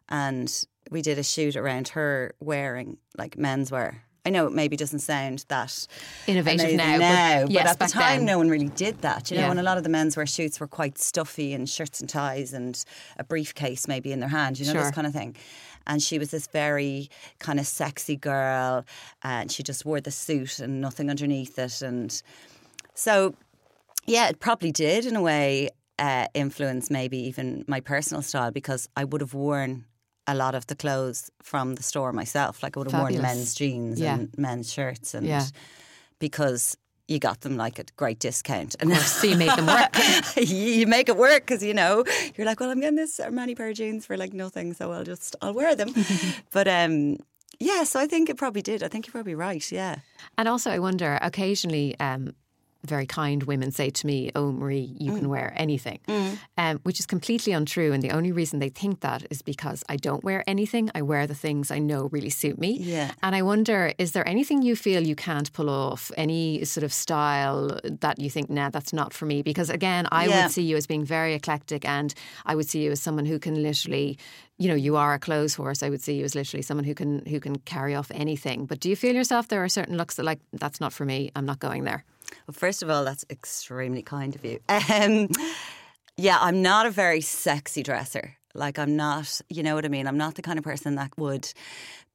[0.10, 4.00] and we did a shoot around her wearing like menswear.
[4.26, 5.88] I know it maybe doesn't sound that
[6.28, 8.26] Innovative now, now, but yes, at the time, then.
[8.26, 9.32] no one really did that.
[9.32, 9.52] You know, Yeah.
[9.52, 12.84] and a lot of the menswear shoots were quite stuffy and shirts and ties and
[13.17, 14.60] a briefcase maybe in their hand.
[14.60, 14.82] You know, Sure.
[14.82, 15.38] this kind of thing.
[15.89, 18.84] And she was this very kind of sexy girl,
[19.23, 22.21] and she just wore the suit and nothing underneath it, and
[22.93, 23.34] so
[24.06, 25.69] yeah, it probably did in a way
[26.00, 29.86] uh, influence maybe even my personal style because I would have worn
[30.28, 32.62] a lot of the clothes from the store myself.
[32.63, 33.24] Like I would have Fabulous.
[33.24, 34.16] worn men's jeans Yeah.
[34.16, 35.46] and men's shirts, and Yeah.
[36.20, 36.76] because
[37.08, 38.76] you got them like at great discount.
[38.82, 39.96] And So you make them work.
[40.36, 42.04] you make it work because you know
[42.36, 45.06] you're like, well, I'm getting this many pair of jeans for like nothing, so I'll
[45.06, 45.94] just I'll wear them.
[46.52, 47.18] but um,
[47.60, 48.84] yeah, so I think it probably did.
[48.84, 49.72] I think you're probably right.
[49.72, 49.96] Yeah.
[50.38, 52.34] And also, I wonder occasionally, um,
[52.88, 55.17] very kind women say to me, Oh, Marie, you Mm.
[55.19, 56.00] can wear anything,
[56.58, 57.91] um, which is completely untrue.
[57.93, 60.89] And the only reason they think that is because I don't wear anything.
[60.95, 62.78] I wear the things I know really suit me.
[62.80, 63.12] Yeah.
[63.21, 66.12] And I wonder, is there anything you feel you can't pull off?
[66.17, 69.41] Any sort of style that you think, nah, that's not for me?
[69.41, 70.43] Because again, I Yeah.
[70.43, 72.13] would see you as being very eclectic and
[72.45, 74.17] I would see you as someone who can literally
[74.60, 75.84] you know, you are a clothes horse.
[75.84, 78.65] I would see you as literally someone who can who can carry off anything.
[78.65, 81.30] But do you feel yourself there are certain looks that like that's not for me.
[81.36, 82.04] I'm not going there.
[82.48, 84.60] Well, first of all, that's extremely kind of you.
[84.70, 85.30] Um,
[86.18, 88.38] yeah, I'm not a very sexy dresser.
[88.54, 90.08] Like, I'm not, you know what I mean?
[90.08, 91.52] I'm not the kind of person that would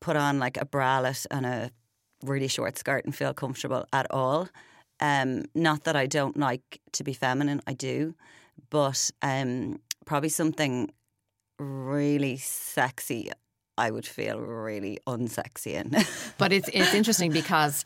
[0.01, 1.71] put on like a bralette and a
[2.25, 4.49] really short skirt and feel comfortable at all.
[5.01, 8.15] Um, not that I don't like to be feminine, I do,
[8.71, 10.91] but um, probably something
[11.59, 13.31] really sexy,
[13.79, 15.97] I would feel really unsexy in.
[16.39, 17.85] But it's it's interesting because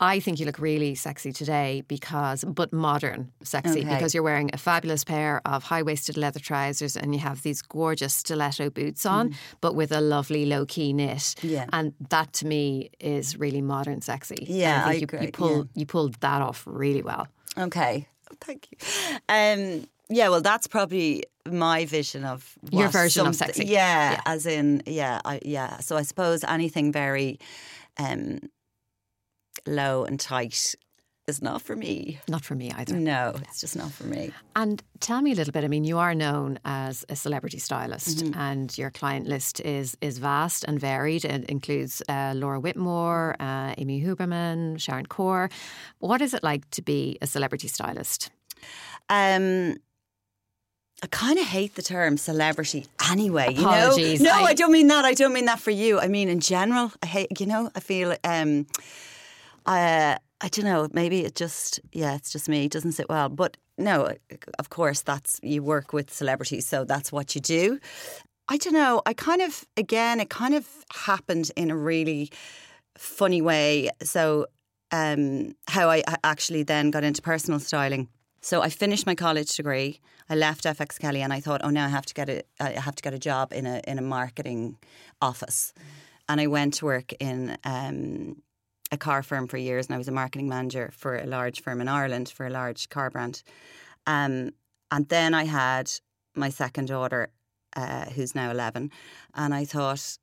[0.00, 3.94] I think you look really sexy today because but modern sexy Okay.
[3.94, 8.14] because you're wearing a fabulous pair of high-waisted leather trousers and you have these gorgeous
[8.14, 11.16] stiletto boots on but with a lovely low-key knit.
[11.16, 11.50] Mm.
[11.50, 11.66] Yeah.
[11.72, 14.46] And that to me is really modern sexy.
[14.48, 15.64] Yeah, I I think you, agree, you pull yeah.
[15.74, 17.26] you pulled that off really well.
[17.58, 18.06] Okay.
[18.40, 18.78] Thank you.
[19.28, 23.64] Um, yeah, well, that's probably my vision of Your version of sexy.
[23.64, 24.20] Yeah, Yeah.
[24.26, 25.78] as in, yeah, I, yeah.
[25.80, 27.38] So I suppose anything very
[27.98, 28.40] um,
[29.66, 30.74] low and tight
[31.28, 32.20] is not for me.
[32.28, 32.94] Not for me either.
[32.94, 34.30] No, it's just not for me.
[34.54, 35.64] And tell me a little bit.
[35.64, 38.38] I mean, you are known as a celebrity stylist, Mm-hmm.
[38.40, 41.24] and your client list is is vast and varied.
[41.24, 45.50] It includes uh, Laura Whitmore, uh, Amy Huberman, Sharon Corr.
[45.98, 48.30] What is it like to be a celebrity stylist?
[49.08, 49.76] Um,
[51.02, 53.52] I kind of hate the term celebrity anyway.
[53.52, 54.30] You Apologies, know?
[54.30, 55.04] No, I- I, don't mean that.
[55.04, 55.98] I don't mean that for you.
[55.98, 56.92] I mean in general.
[57.02, 57.40] I hate.
[57.40, 58.14] You know, I feel.
[58.22, 58.66] Um,
[59.66, 60.88] uh, I don't know.
[60.92, 61.80] Maybe it just.
[61.92, 62.66] Yeah, it's just me.
[62.66, 63.28] It doesn't sit well.
[63.28, 64.12] But no,
[64.58, 67.78] of course, that's you work with celebrities, so that's what you do.
[68.48, 69.02] I don't know.
[69.06, 72.30] I kind of again, it kind of happened in a really
[72.96, 73.90] funny way.
[74.02, 74.46] So,
[74.92, 78.08] um, how I I actually then got into personal styling.
[78.40, 80.00] So I finished my college degree.
[80.28, 82.70] I left FX Kelly, and I thought, oh, now I have to get a I
[82.80, 84.76] have to get a job in a in a marketing
[85.20, 85.72] office.
[86.28, 88.42] And I went to work in um,
[88.92, 91.80] a car firm for years, and I was a marketing manager for a large firm
[91.80, 93.42] in Ireland for a large car brand.
[94.06, 94.50] Um,
[94.90, 95.90] and then I had
[96.34, 97.28] my second daughter,
[97.74, 98.90] uh, who's now 11,
[99.34, 100.18] and I thought,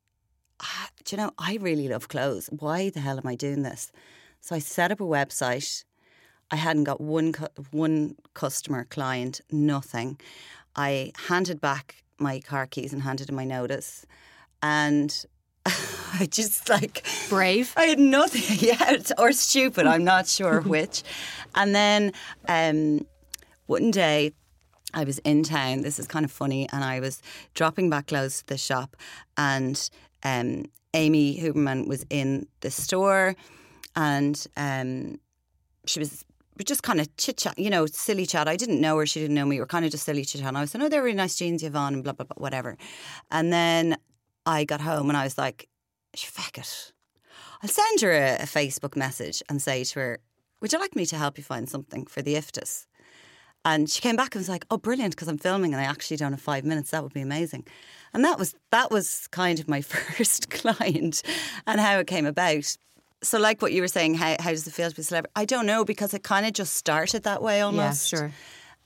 [0.60, 2.48] ah, do you know, I really love clothes.
[2.50, 3.92] Why the hell am I doing this?
[4.40, 5.84] So I set up a website.
[6.50, 10.18] I hadn't got one cu- one customer, client, nothing.
[10.76, 14.06] I handed back my car keys and handed in my notice,
[14.62, 15.24] and
[16.20, 17.72] I just like Brave.
[17.76, 19.86] I had nothing yet, or stupid.
[19.86, 21.02] I'm not sure which.
[21.54, 22.12] And then
[22.48, 23.06] um,
[23.66, 24.32] one day.
[24.96, 25.80] I was in town.
[25.80, 27.20] This is kind of funny, and I was
[27.54, 28.94] dropping back clothes to the shop,
[29.36, 29.90] and
[30.22, 33.34] um, Amy Huberman was in the store,
[33.96, 35.18] and um,
[35.84, 36.24] she was
[36.64, 38.46] just kind of chit chat, you know, silly chat.
[38.46, 39.56] I didn't know her, she didn't know me.
[39.56, 40.46] We were kind of just silly chit chat.
[40.46, 42.40] And I was saying, "Oh, they're really nice jeans you've on," and blah blah blah,
[42.40, 42.76] whatever.
[43.32, 43.96] And then
[44.46, 45.68] I got home, and I was like,
[46.18, 46.92] "Fuck it,
[47.62, 50.20] I'll send her a, a Facebook message and say to her,
[50.60, 52.86] "Would you like me to help you find something for the IFTAs?"
[53.66, 55.14] And she came back and was like, "Oh, brilliant!
[55.14, 56.90] Because I'm filming and I actually don't have five minutes.
[56.90, 57.66] That would be amazing."
[58.12, 61.22] And that was that was kind of my first client,
[61.66, 62.76] and how it came about.
[63.22, 65.32] So, like what you were saying, how how does it feel to be a celebrity?
[65.34, 68.08] I don't know because it kind of just started that way almost.
[68.08, 68.32] sure.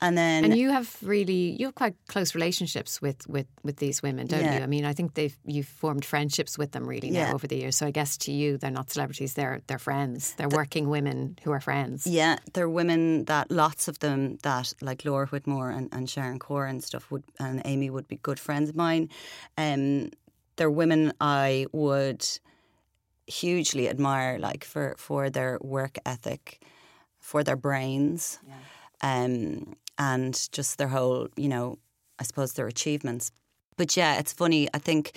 [0.01, 4.01] And then And you have really you have quite close relationships with with with these
[4.03, 4.59] women, don't Yeah.
[4.59, 4.63] you?
[4.63, 7.35] I mean, I think they've you've formed friendships with them really now Yeah.
[7.35, 7.77] over the years.
[7.77, 10.35] So I guess to you, they're not celebrities; they're they're friends.
[10.37, 12.07] They're working women who are friends.
[12.07, 16.39] Yeah, there are women that lots of them that like Laura Whitmore and, and Sharon
[16.39, 19.09] Corr and stuff would and Amy would be good friends of mine.
[19.57, 20.11] Um,
[20.57, 22.25] they're women I would
[23.27, 26.63] hugely admire, like for for their work ethic,
[27.21, 28.39] for their brains,
[29.03, 31.79] um, and just their whole, you know,
[32.19, 33.31] I suppose their achievements.
[33.77, 34.69] But yeah, it's funny.
[34.75, 35.13] I think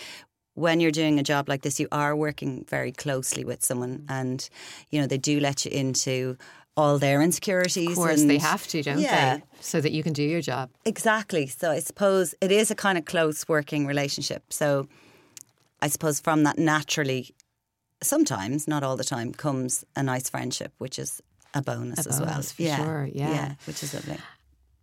[0.54, 4.06] when you're doing a job like this, you are working very closely with someone, mm.
[4.10, 4.50] and
[4.90, 6.38] you know they do let you into
[6.78, 7.90] all their insecurities.
[7.90, 9.44] Of course, they have to, don't yeah, they?
[9.60, 10.70] So that you can do your job.
[10.86, 11.48] Exactly.
[11.48, 14.54] So I suppose it is a kind of close working relationship.
[14.54, 14.88] So
[15.82, 17.34] I suppose from that naturally,
[18.02, 21.22] sometimes, not all the time, comes a nice friendship, which is
[21.54, 22.30] a bonus A as well.
[22.30, 23.56] bonus, for sure, yeah.
[23.66, 24.18] which is lovely.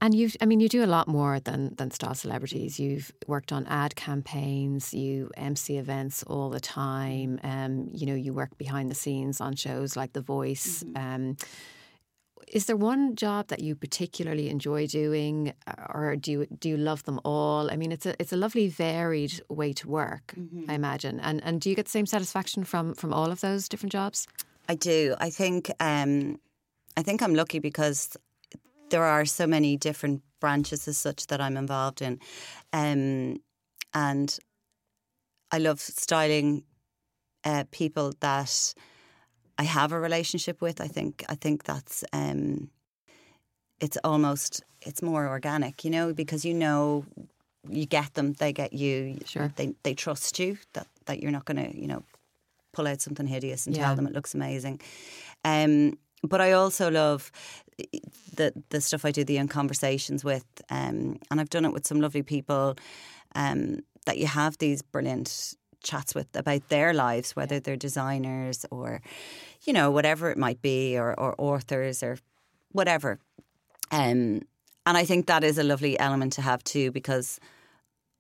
[0.01, 2.79] And you, I mean, you do a lot more than than star celebrities.
[2.79, 7.41] You've worked on ad campaigns, you MC events all the time.
[7.43, 10.85] Um, you know, you work behind the scenes on shows like The Voice.
[10.95, 11.37] Um,
[12.53, 15.53] is there one job that you particularly enjoy doing,
[15.89, 17.71] or do you do you love them all?
[17.71, 20.35] I mean, it's a it's a lovely varied way to work,
[20.69, 21.21] I imagine.
[21.21, 24.27] And and do you get the same satisfaction from from all of those different jobs?
[24.69, 25.15] I do.
[25.19, 26.39] I think um,
[26.97, 28.17] I think I'm lucky because
[28.91, 32.21] there are so many different branches as such that I'm involved in,
[32.73, 33.37] um,
[33.95, 34.39] and
[35.51, 36.65] I love styling
[37.45, 38.75] uh, people that
[39.59, 40.81] I have a relationship with.
[40.81, 42.71] I think I think that's um,
[43.81, 47.05] it's almost it's more organic, you know, because you know
[47.69, 49.19] you get them, they get you.
[49.25, 49.53] Sure.
[49.57, 52.03] They they trust you that that you're not going to you know
[52.73, 53.87] pull out something hideous and Yeah.
[53.87, 54.81] tell them it looks amazing.
[55.45, 57.31] Um, but I also love
[58.37, 61.87] the the stuff I do, the in conversations with, um, and I've done it with
[61.87, 62.77] some lovely people
[63.35, 69.01] um, that you have these brilliant chats with about their lives, whether they're designers or,
[69.63, 72.19] you know, whatever it might be, or, or authors or
[72.73, 73.19] whatever.
[73.93, 74.43] Um,
[74.85, 77.39] and I think that is a lovely element to have too, because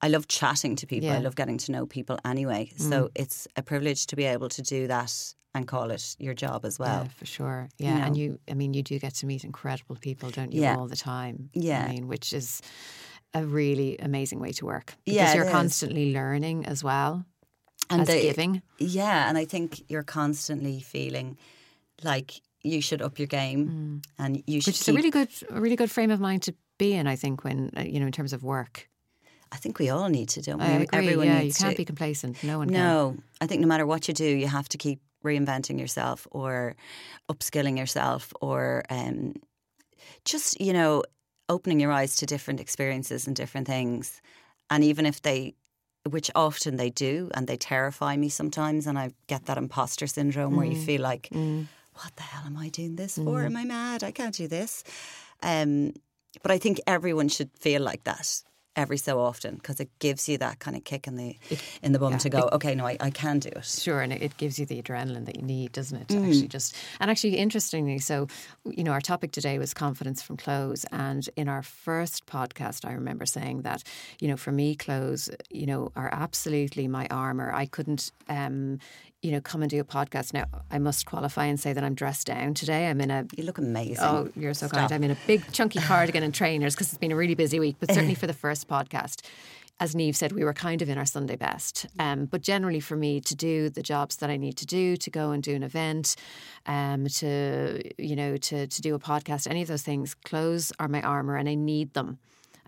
[0.00, 1.08] I love chatting to people.
[1.16, 2.70] I love getting to know people anyway.
[2.76, 6.64] So it's a privilege to be able to do that and call it your job
[6.64, 7.02] as well.
[7.04, 7.68] Yeah, for sure.
[7.78, 8.04] Yeah, know.
[8.06, 10.76] and you, I mean, you do get to meet incredible people, don't you, Yeah.
[10.76, 11.50] all the time?
[11.54, 11.84] Yeah.
[11.84, 12.62] I mean, which is
[13.34, 15.52] a really amazing way to work because Yeah, you're is.
[15.52, 17.24] constantly learning as well
[17.90, 18.62] And as the- giving.
[18.78, 21.36] Yeah, and I think you're constantly feeling
[22.02, 24.78] like you should up your game and you should Mm.
[24.78, 27.06] Which is a really good, a really good frame of mind to be in.
[27.06, 28.88] I think when uh, you know, in terms of work.
[29.50, 30.64] I think we all need to, don't we?
[30.66, 30.86] I agree.
[30.92, 31.76] Everyone yeah, you can't to.
[31.76, 32.42] be complacent.
[32.44, 32.74] No one can.
[32.76, 36.74] No, I think no matter what you do, you have to keep reinventing yourself or
[37.28, 39.34] upskilling yourself or um,
[40.24, 41.02] just, you know,
[41.48, 44.20] opening your eyes to different experiences and different things.
[44.70, 45.54] And even if they,
[46.08, 50.56] which often they do, and they terrify me sometimes, and I get that imposter syndrome
[50.56, 50.86] where you Mm.
[50.90, 51.28] feel like,
[52.00, 53.44] what the hell am I doing this for?
[53.44, 54.04] Am I mad?
[54.04, 54.84] I can't do this.
[55.42, 55.92] Um,
[56.42, 58.42] but I think everyone should feel like that
[58.78, 61.36] every so often because it gives you that kind of kick in the
[61.82, 63.64] in the bum yeah, to go, okay, no, I, I can do it.
[63.64, 66.08] Sure, and it, it gives you the adrenaline that you need, doesn't it?
[66.08, 66.28] Mm.
[66.28, 68.28] actually just and actually, interestingly, so
[68.64, 72.92] you know, our topic today was confidence from clothes, and in our first podcast, I
[72.92, 73.82] remember saying that
[74.20, 77.52] you know, for me, clothes, you know, are absolutely my armor.
[77.52, 78.12] I couldn't.
[78.28, 78.78] Um,
[79.22, 80.32] you know, come and do a podcast.
[80.32, 82.88] Now, I must qualify and say that I'm dressed down today.
[82.88, 84.04] I'm in a You look amazing.
[84.04, 84.78] Oh, you're so Stop.
[84.78, 84.92] kind.
[84.92, 87.76] I'm in a big chunky cardigan and trainers because it's been a really busy week.
[87.80, 89.22] But certainly for the first podcast,
[89.80, 91.86] as Neve said, we were kind of in our Sunday best.
[91.98, 95.10] Um, but generally, for me to do the jobs that I need to do, to
[95.10, 96.14] go and do an event,
[96.66, 100.88] um, to you know, to to do a podcast, any of those things, clothes are
[100.88, 102.18] my armor, and I need them.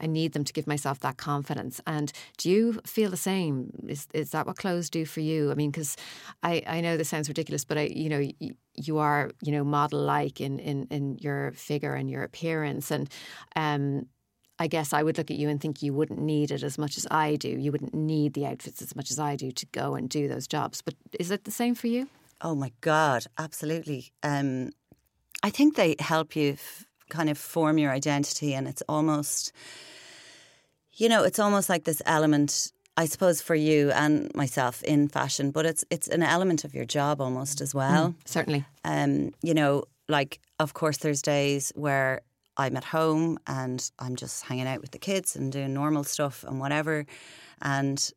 [0.01, 1.80] I need them to give myself that confidence.
[1.86, 3.72] And do you feel the same?
[3.86, 5.51] Is is that what clothes do for you?
[5.51, 5.96] I mean, because
[6.42, 8.30] I, I know this sounds ridiculous, but I you know
[8.74, 13.09] you are you know model like in, in in your figure and your appearance, and
[13.57, 14.07] um,
[14.59, 16.98] I guess I would look at you and think you wouldn't need it as much
[16.98, 17.48] as I do.
[17.48, 20.46] You wouldn't need the outfits as much as I do to go and do those
[20.46, 20.82] jobs.
[20.82, 22.09] But is it the same for you?
[22.42, 24.12] Oh my God, absolutely.
[24.22, 24.70] Um,
[25.42, 29.52] I think they help you f- kind of form your identity, and it's almost,
[30.92, 32.72] you know, it's almost like this element.
[32.96, 36.84] I suppose for you and myself in fashion, but it's it's an element of your
[36.84, 38.08] job almost as well.
[38.08, 38.64] Mm, certainly.
[38.84, 42.20] Um, you know, like of course there's days where
[42.56, 46.44] I'm at home and I'm just hanging out with the kids and doing normal stuff
[46.44, 47.06] and whatever.
[47.62, 48.12] And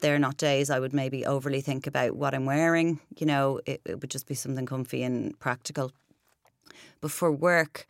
[0.00, 3.00] they're not days I would maybe overly think about what I'm wearing.
[3.16, 5.90] You know, it, it would just be something comfy and practical.
[7.00, 7.86] But for work,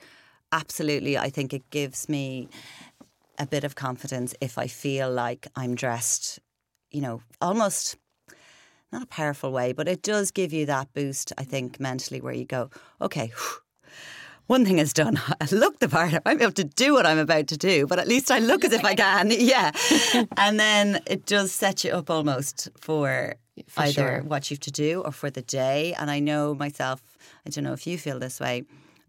[0.53, 2.49] absolutely, I think it gives me
[3.39, 6.39] a bit of confidence if I feel like I'm dressed,
[6.91, 7.97] you know, almost
[8.93, 12.33] not a powerful way, but it does give you that boost, I think, mentally, where
[12.35, 12.71] you go,
[13.01, 13.61] okay, whew,
[14.49, 15.21] one thing is done.
[15.41, 16.13] I look the part.
[16.13, 18.41] I might be able to do what I'm about to do, but at least I
[18.41, 19.31] look as if I can.
[19.39, 19.71] Yeah.
[20.37, 23.37] and then it does set you up almost for,
[23.69, 24.23] For either sure.
[24.23, 25.95] what you have to do or for the day.
[25.95, 27.01] And I know myself,
[27.47, 28.65] I don't know if you feel this way,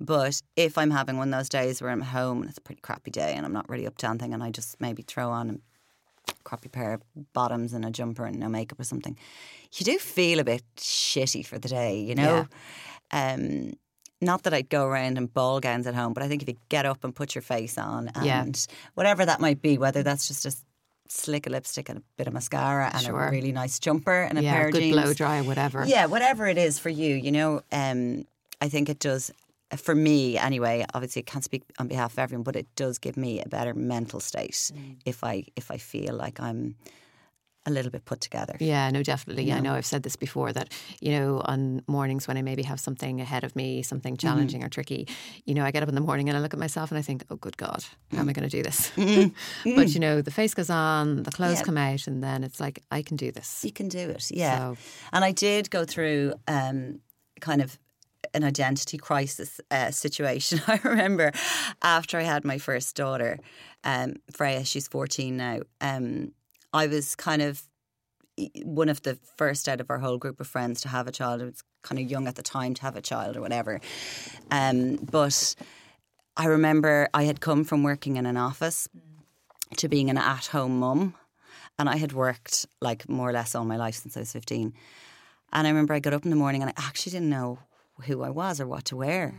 [0.06, 2.82] but if I'm having one of those days where I'm home and it's a pretty
[2.82, 5.50] crappy day and I'm not really up to anything and I just maybe throw on
[6.28, 7.02] a crappy pair of
[7.34, 9.16] bottoms and a jumper and no makeup or something,
[9.74, 12.48] you do feel a bit shitty for the day, you know?
[13.12, 13.74] Um,
[14.22, 16.56] not that I'd go around in ball gowns at home, but I think if you
[16.70, 18.46] get up and put your face on and Yeah.
[18.94, 20.56] whatever that might be, whether that's just a
[21.10, 23.28] slick of lipstick and a bit of mascara and Sure.
[23.28, 24.94] a really nice jumper and a yeah, pair of good jeans.
[24.94, 25.84] blow dry, whatever.
[25.86, 28.26] Yeah, whatever it is for you, you know, um,
[28.62, 29.32] I think it does.
[29.78, 33.16] For me, anyway, obviously, I can't speak on behalf of everyone, but it does give
[33.18, 34.98] me a better mental state Mm.
[35.06, 36.76] if I if I feel like I'm
[37.68, 38.56] a little bit put together.
[38.60, 39.44] Yeah, no, definitely.
[39.44, 42.64] Yeah, I know I've said this before that, you know, on mornings when I maybe
[42.64, 44.28] have something ahead of me, something Mm-hmm.
[44.28, 45.08] challenging or tricky,
[45.46, 47.04] you know, I get up in the morning and I look at myself and I
[47.04, 48.92] think, oh, good God, how am I going to do this?
[49.64, 51.60] but, you know, the face goes on, the clothes Mm-hmm.
[51.60, 51.64] Yeah.
[51.66, 53.64] come out, and then it's like, I can do this.
[53.64, 54.58] You can do it, yeah.
[54.58, 54.78] So-
[55.14, 57.00] And I did go through um,
[57.42, 57.78] kind of
[58.34, 60.62] an identity crisis uh, situation.
[60.68, 61.32] I remember
[61.82, 63.40] after I had my first daughter,
[63.84, 66.32] um, Freya, she's 14 now, um,
[66.74, 67.64] I was kind of
[68.64, 71.42] one of the first out of our whole group of friends to have a child.
[71.42, 73.82] I was kind of young at the time to have a child or whatever.
[74.50, 75.56] Um, but
[76.38, 78.88] I remember I had come from working in an office
[79.78, 81.16] to being an at home mum.
[81.78, 84.74] And I had worked like more or less all my life since I was 15.
[85.54, 87.60] And I remember I got up in the morning and I actually didn't know
[88.02, 89.34] who I was or what to wear.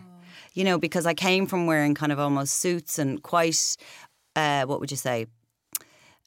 [0.54, 3.76] You know, because I came from wearing kind of almost suits and quite,
[4.36, 5.26] uh, what would you say,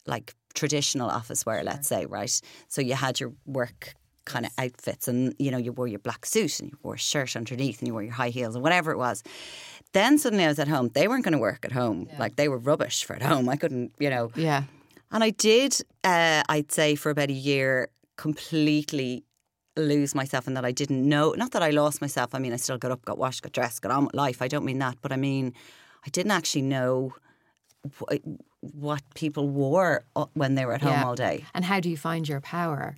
[0.05, 2.41] like traditional office wear, let's say, right?
[2.67, 3.93] So you had your work
[4.25, 6.99] kind of outfits and, you know, you wore your black suit and you wore a
[6.99, 9.23] shirt underneath and you wore your high heels and whatever it was.
[9.93, 10.89] Then suddenly I was at home.
[10.93, 12.09] They weren't going to work at home.
[12.17, 13.47] Like they were rubbish for at home.
[13.47, 14.31] I couldn't, you know.
[14.35, 14.63] Yeah.
[15.11, 19.23] And I did, uh, I'd say, for about a year, completely
[19.77, 21.33] lose myself and that I didn't know.
[21.37, 22.33] Not that I lost myself.
[22.33, 24.41] I mean, I still got up, got washed, got dressed, got on with life.
[24.41, 24.97] I don't mean that.
[25.01, 25.53] But I mean,
[26.05, 27.13] I didn't actually know
[27.99, 28.15] wh-
[28.61, 31.05] what people wore uh, when they were at home yeah.
[31.05, 31.45] all day.
[31.53, 32.95] And how do you find your power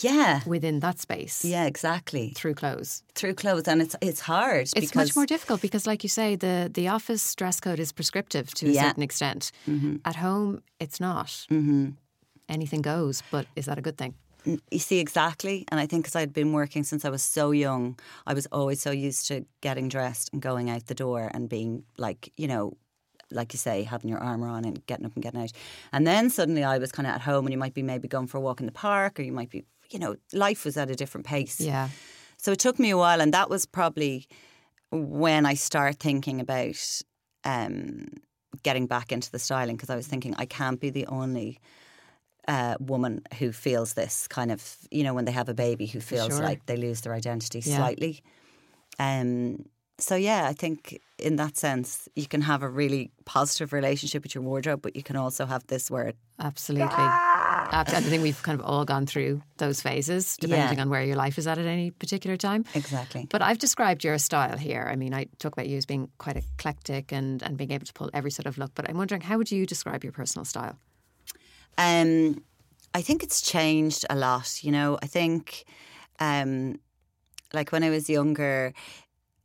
[0.00, 0.40] Yeah.
[0.46, 2.32] within that space Yeah, exactly.
[2.36, 3.02] through clothes?
[3.14, 3.66] Through clothes.
[3.68, 4.68] And it's it's hard.
[4.76, 8.52] It's much more difficult because, like you say, the, the office dress code is prescriptive
[8.54, 8.82] to a Yeah.
[8.88, 9.52] certain extent.
[10.04, 11.28] At home, it's not.
[11.50, 11.90] Mm-hmm.
[12.48, 14.14] Anything goes, but is that a good thing?
[14.46, 15.64] You see, exactly.
[15.68, 18.80] And I think because I'd been working since I was so young, I was always
[18.80, 22.76] so used to getting dressed and going out the door and being like, you know,
[23.30, 25.52] like you say, having your armour on and getting up and getting out.
[25.92, 28.28] And then suddenly I was kind of at home and you might be maybe going
[28.28, 30.90] for a walk in the park or you might be, you know, life was at
[30.90, 31.60] a different pace.
[31.60, 31.88] Yeah.
[32.36, 33.20] So it took me a while.
[33.20, 34.28] And that was probably
[34.92, 37.02] when I start thinking about
[37.44, 38.06] um,
[38.62, 41.58] getting back into the styling because I was thinking I can't be the only
[42.48, 46.00] uh, woman who feels this kind of, you know, when they have a baby who
[46.00, 46.42] feels Sure.
[46.44, 47.76] like they lose their identity Yeah.
[47.76, 48.22] slightly.
[48.98, 49.64] Um,
[49.98, 54.34] so yeah, I think in that sense you can have a really positive relationship with
[54.34, 56.86] your wardrobe, but you can also have this where it, Absolutely.
[56.98, 60.82] Ab- I think we've kind of all gone through those phases, depending Yeah.
[60.82, 62.64] on where your life is at at any particular time.
[62.74, 63.26] exactly.
[63.30, 64.86] But I've described your style here.
[64.92, 67.92] I mean, I talk about you as being quite eclectic and, and being able to
[67.94, 68.72] pull every sort of look.
[68.74, 70.78] But I'm wondering, how would you describe your personal style?
[71.78, 72.42] Um,
[72.94, 74.62] I think it's changed a lot.
[74.64, 75.64] You know, I think,
[76.18, 76.78] um,
[77.52, 78.72] like when I was younger,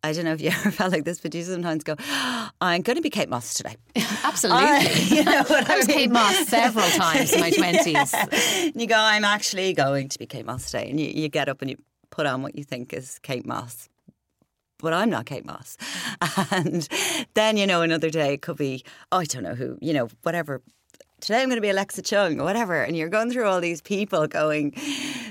[0.04, 1.96] I don't know if you ever felt like this, but you sometimes go,
[2.62, 3.76] I'm going to be Kate Moss today.
[4.24, 4.64] Absolutely.
[4.64, 5.98] I, you know what I I was mean?
[5.98, 8.72] Kate Moss several times in my 20s.
[8.80, 10.90] you go, I'm actually going to be Kate Moss today.
[10.90, 11.78] And you, you get up and you
[12.10, 13.90] put on what you think is Kate Moss.
[14.80, 15.78] But I'm not Kate Moss.
[16.52, 16.88] And
[17.36, 20.10] then, you know, another day it could be, oh, I don't know who, you know,
[20.24, 20.62] whatever.
[21.22, 22.82] Today I'm going to be Alexa Chung or whatever.
[22.82, 24.74] And you're going through all these people going,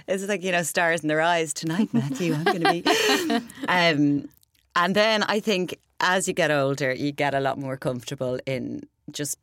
[0.06, 1.52] it's like, you know, stars in their eyes.
[1.52, 2.84] Tonight, Matthew, I'm going to be.
[3.68, 4.28] um,
[4.76, 8.84] and then I think as you get older, you get a lot more comfortable in
[9.10, 9.36] just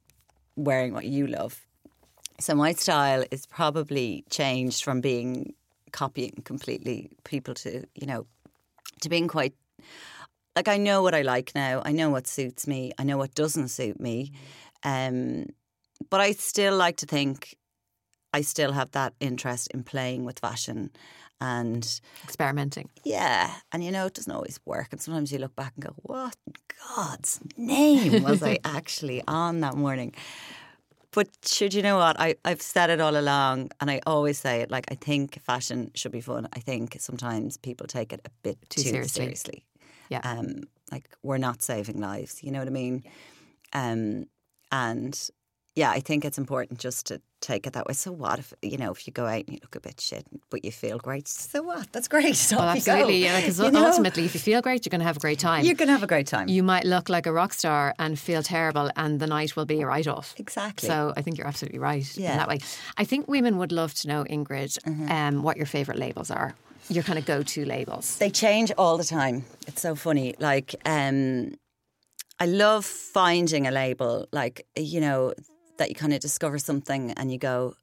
[0.55, 1.65] wearing what you love.
[2.39, 5.53] So my style is probably changed from being
[5.91, 8.25] copying completely people to, you know,
[9.01, 9.53] to being quite
[10.55, 11.81] like I know what I like now.
[11.83, 12.91] I know what suits me.
[12.97, 14.31] I know what doesn't suit me.
[14.83, 15.47] Um,
[16.09, 17.55] but I still like to think
[18.33, 20.91] I still have that interest in playing with fashion
[21.39, 22.89] and Experimenting.
[23.03, 24.87] yeah, and you know, it doesn't always work.
[24.91, 26.53] And sometimes you look back and go, what in
[26.95, 30.13] God's name was I actually on that morning?
[31.11, 32.19] But should you know what?
[32.19, 35.91] I, I've said it all along, and I always say it like, I think fashion
[35.95, 36.47] should be fun.
[36.53, 39.23] I think sometimes people take it a bit Too too, seriously.
[39.23, 39.63] seriously.
[40.09, 40.21] Yeah.
[40.23, 43.03] Um, like, we're not saving lives, you know what I mean?
[43.73, 44.25] Um,
[44.71, 45.29] and
[45.77, 47.93] yeah, I think it's important just to take it that way.
[47.93, 50.25] So what if you know if you go out and you look a bit shit,
[50.49, 51.27] but you feel great?
[51.27, 51.91] So what?
[51.93, 52.35] That's great.
[52.51, 52.91] Well, Off you go.
[52.93, 53.23] absolutely.
[53.23, 53.85] Yeah, because You know?
[53.85, 55.63] ultimately, if you feel great, you're going to have a great time.
[55.65, 56.47] You're going to have a great time.
[56.49, 59.81] you might look like a rock star and feel terrible, and the night will be
[59.81, 60.33] a write off.
[60.37, 60.87] Exactly.
[60.89, 62.57] So I think you're absolutely right in that way.
[62.97, 65.11] I think women would love to know, Ingrid, Mm-hmm.
[65.11, 66.55] um, what your favourite labels are.
[66.89, 68.17] Your kind of go to labels.
[68.17, 69.43] they change all the time.
[69.67, 70.33] It's so funny.
[70.39, 71.53] Like, um,
[72.39, 75.33] I love finding a label, like, you know,
[75.77, 77.75] that you kind of discover something and you go,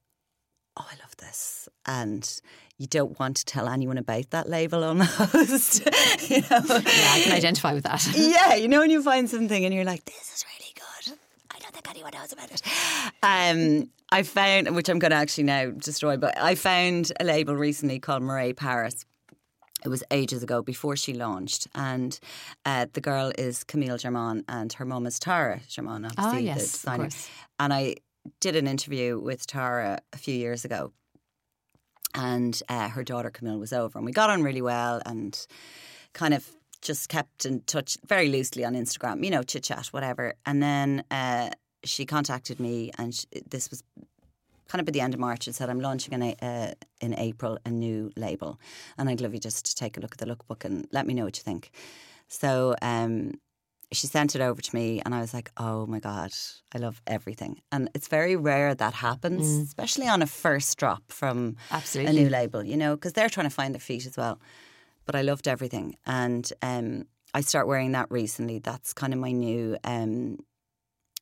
[0.76, 1.68] oh, I love this.
[1.86, 2.40] And
[2.78, 5.84] you don't want to tell anyone about that label almost.
[6.30, 6.46] you know?
[6.50, 8.06] Yeah, I can identify with that.
[8.16, 11.18] yeah, you know when you find something and you're like, this is really good.
[11.54, 12.62] I don't think anyone knows about it.
[13.22, 17.54] Um, I found, which I'm going to actually now destroy, but I found a label
[17.54, 19.04] recently called Murray Paris.
[19.84, 22.18] It was ages ago before she launched, and
[22.64, 26.72] uh, the girl is Camille Germain, and her mum is Tara Jarmon, obviously Ah, yes,
[26.72, 27.08] the designer.
[27.58, 27.96] And I
[28.40, 30.92] did an interview with Tara a few years ago,
[32.14, 35.46] and uh, her daughter Camille was over, and we got on really well, and
[36.14, 36.48] kind of
[36.80, 40.34] just kept in touch very loosely on Instagram, you know, chit chat, whatever.
[40.46, 41.50] And then uh,
[41.84, 43.82] she contacted me, and sh this was
[44.74, 47.16] kind of at the end of March, and said, "I'm launching in, a, uh, in
[47.16, 48.58] April a new label,
[48.98, 51.14] and I'd love you just to take a look at the lookbook and let me
[51.14, 51.70] know what you think."
[52.26, 53.34] So um,
[53.92, 56.32] she sent it over to me, and I was like, "Oh my god,
[56.74, 61.54] I love everything!" And it's very rare that happens, especially on a first drop from
[61.70, 62.10] Absolutely.
[62.10, 64.40] a new label, you know, because they're trying to find their feet as well.
[65.06, 68.58] But I loved everything, and um, I start wearing that recently.
[68.58, 69.76] That's kind of my new.
[69.84, 70.38] Um,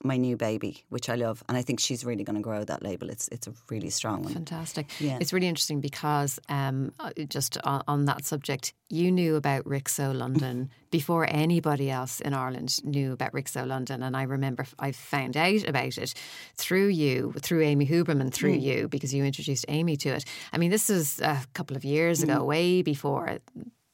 [0.05, 2.82] my new baby, which I love, and I think she's really going to grow that
[2.82, 3.11] label.
[3.11, 4.34] It's it's a really strong one.
[4.34, 4.88] Fantastic.
[5.00, 5.18] Yeah.
[5.20, 10.14] It's really interesting because um, uh, just on, on that subject, you knew about Rixo
[10.14, 14.03] London before anybody else in Ireland knew about Rixo London.
[14.03, 16.14] And I remember I found out about it
[16.57, 20.24] through you, through Amy Huberman, through you, because you introduced Amy to it.
[20.53, 23.38] I mean, this was a couple of years ago, way before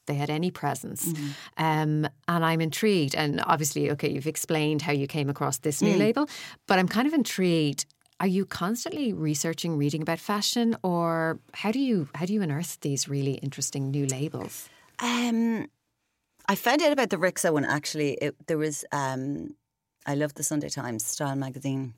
[0.08, 1.06] they had any presence.
[1.56, 3.14] Um, and I'm intrigued.
[3.14, 6.28] And obviously, okay, you've explained how you came across this new label,
[6.66, 7.86] but I'm kind of intrigued.
[8.20, 12.80] Are you constantly researching, reading about fashion, or how do you how do you unearth
[12.80, 14.68] these really interesting new labels?
[14.98, 15.68] Um,
[16.48, 18.14] I found out about the Rixo one actually.
[18.14, 19.54] It, there was, um,
[20.04, 21.94] I love the Sunday Times style magazine,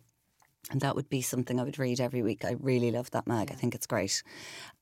[0.70, 2.44] and that would be something I would read every week.
[2.44, 3.50] I really love that mag.
[3.50, 4.22] I think it's great.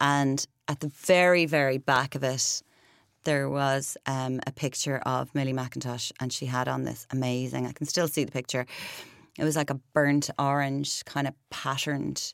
[0.01, 2.63] And at the very, very back of it,
[3.25, 7.67] there was um, a picture of Millie Mackintosh, and she had on this amazing.
[7.67, 8.67] I can still see the picture.
[9.39, 12.33] It was like a burnt orange, kind of patterned,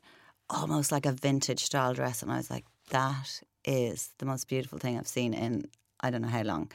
[0.48, 4.78] almost like a vintage style dress, and I was like, that is the most beautiful
[4.78, 5.64] thing I've seen in
[6.00, 6.70] I don't know how long.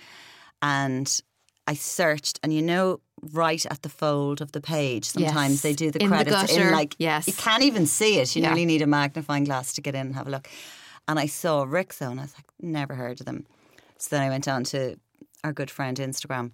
[0.62, 1.22] And
[1.68, 3.00] I searched, and you know,
[3.32, 5.62] right at the fold of the page, sometimes Yes.
[5.62, 7.28] they do the In credits gutter, in like yes.
[7.28, 8.36] you can't even see it.
[8.36, 8.50] You Yeah.
[8.50, 10.48] nearly need a magnifying glass to get in and have a look.
[11.08, 13.46] And I saw Rixo, and I was like, never heard of them.
[14.00, 14.96] So then I went on to
[15.44, 16.52] our good friend Instagram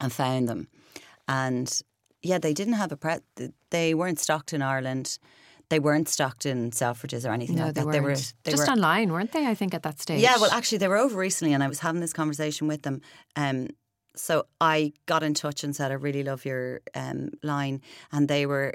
[0.00, 0.68] and found them.
[1.28, 1.80] And
[2.22, 3.16] yeah, they didn't have a pre.
[3.70, 5.18] They weren't stocked in Ireland.
[5.68, 7.86] They weren't stocked in Selfridges or anything No, like they that.
[7.86, 7.94] weren't.
[7.94, 9.46] They were they just were, online, weren't they?
[9.46, 10.20] I think at that stage.
[10.20, 13.00] yeah, well, actually, they were over recently, and I was having this conversation with them.
[13.36, 13.68] Um,
[14.16, 18.46] so I got in touch and said, "I really love your um, line," and they
[18.46, 18.74] were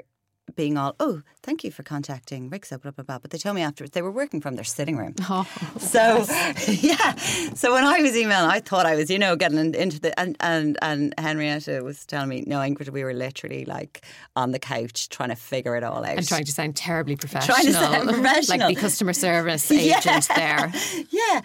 [0.54, 3.18] being all, oh, thank you for contacting Rixo, blah, blah, blah.
[3.18, 5.14] But they told me afterwards they were working from their sitting room.
[5.28, 5.44] Oh,
[5.78, 6.24] so,
[6.68, 7.14] yeah.
[7.54, 10.36] So when I was emailing, I thought I was, you know, getting into the, and,
[10.40, 14.04] and, and Henrietta was telling me, no, Ingrid, we were literally like
[14.36, 16.16] on the couch trying to figure it all out.
[16.16, 17.56] and trying to sound terribly professional.
[17.56, 18.58] Trying to sound professional.
[18.68, 19.98] like the customer service Yeah.
[19.98, 20.72] agent there.
[21.10, 21.40] yeah.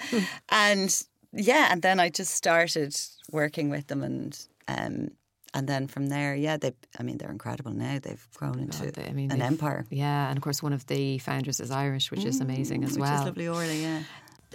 [0.49, 2.95] And yeah, and then I just started
[3.31, 5.09] working with them and um
[5.53, 7.99] and then from there, yeah, they I mean they're incredible now.
[8.01, 9.85] They've grown into they- I mean, an empire.
[9.89, 12.95] Yeah, and of course, one of the founders is Irish, which is amazing as Mm,
[12.95, 13.19] Which well.
[13.19, 14.03] is lovely Orla, yeah.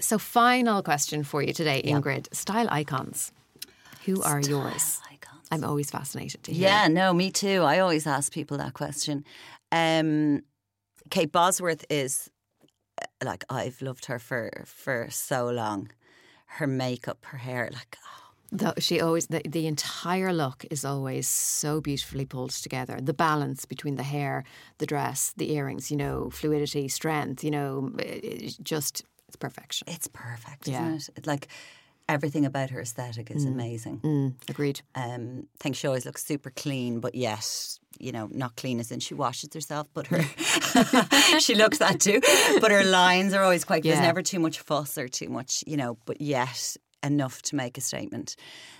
[0.00, 3.32] So, final question for you today, Ingrid: style icons.
[4.04, 5.00] Who are yours?
[5.10, 5.46] Icons.
[5.50, 6.68] I'm always fascinated to hear.
[6.68, 7.62] Yeah, no, me too.
[7.62, 9.24] I always ask people that question.
[9.72, 10.42] Um,
[11.10, 12.30] Kate Bosworth is
[13.00, 15.90] uh, like I've loved her for for so long.
[16.58, 21.28] Her makeup, her hair, like oh, The, she always the, the entire look is always
[21.28, 22.98] so beautifully pulled together.
[23.02, 24.44] The balance between the hair,
[24.78, 29.88] the dress, the earrings, you know, fluidity, strength, you know, it- it just it's perfection.
[29.90, 30.94] it's perfect, Yeah.
[30.94, 31.26] isn't it?
[31.26, 31.48] Like
[32.08, 33.98] everything about her aesthetic is amazing.
[34.04, 34.80] Mm, agreed.
[34.94, 38.92] Um, I think she always looks super clean, but yes, you know, not clean as
[38.92, 40.22] in she washes herself, but her
[41.40, 42.20] she looks that too.
[42.60, 43.82] But her lines are always quite.
[43.82, 46.76] There's never too much fuss or too much, you know, but yet
[47.06, 48.36] enough to make a statement.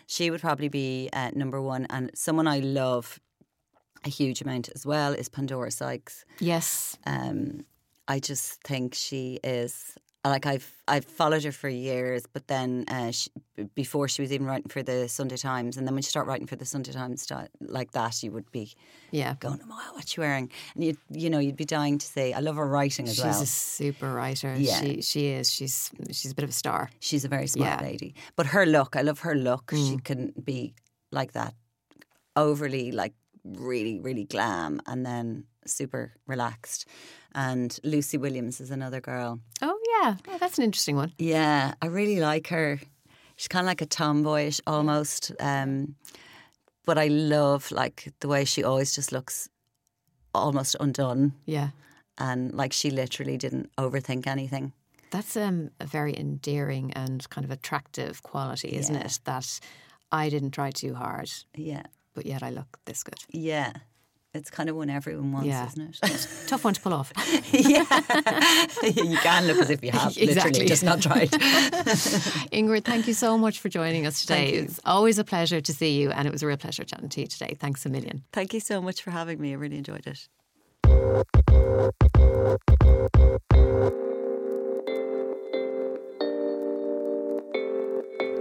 [0.06, 3.18] She would probably be uh, number one, and someone I love
[4.04, 6.24] a huge amount as well is Pandora Sykes.
[6.38, 6.96] Yes.
[7.06, 7.64] Um,
[8.08, 9.96] I just think she is
[10.30, 13.30] like I've I've followed her for years, but then uh, she,
[13.74, 16.46] before she was even writing for the Sunday Times, and then when she started writing
[16.46, 17.26] for the Sunday Times
[17.60, 18.72] like that, you would be
[19.10, 19.34] Yeah.
[19.40, 22.32] going, oh, "Wow, what's she wearing?" And you you know you'd be dying to say,
[22.32, 24.56] "I love her writing as She's well." a super writer.
[24.58, 24.80] Yeah.
[24.80, 25.52] She she is.
[25.52, 26.90] She's she's a bit of a star.
[27.00, 27.86] She's a very smart Yeah.
[27.86, 29.72] lady, but her look, I love her look.
[29.74, 30.74] She can be
[31.12, 31.54] like that,
[32.36, 33.14] overly like
[33.44, 36.86] really really glam, and then super relaxed.
[37.34, 39.40] And Lucy Williams is another girl.
[39.60, 41.12] Oh yeah, oh, that's an interesting one.
[41.18, 42.80] Yeah, I really like her.
[43.36, 45.94] She's kind of like a tomboyish almost, um,
[46.84, 49.48] but I love like the way she always just looks
[50.34, 51.70] almost undone, Yeah,
[52.18, 54.72] and like she literally didn't overthink anything.
[55.10, 59.20] that's um, a very endearing and kind of attractive quality, isn't it?
[59.24, 59.60] That
[60.12, 61.82] I didn't try too hard, Yeah,
[62.14, 63.18] but yet I look this good.
[63.30, 63.72] yeah.
[64.36, 65.66] It's kind of one everyone wants, Yeah.
[65.66, 66.28] isn't it?
[66.46, 67.12] Tough one to pull off.
[67.52, 67.84] yeah,
[68.84, 70.26] you can look as if you have, Exactly.
[70.34, 71.30] literally, just not tried.
[72.52, 74.50] Ingrid, thank you so much for joining us today.
[74.50, 77.20] It's always a pleasure to see you, and it was a real pleasure chatting to
[77.22, 77.56] you today.
[77.58, 78.22] Thanks a million.
[78.32, 79.52] Thank you so much for having me.
[79.52, 80.28] I really enjoyed it.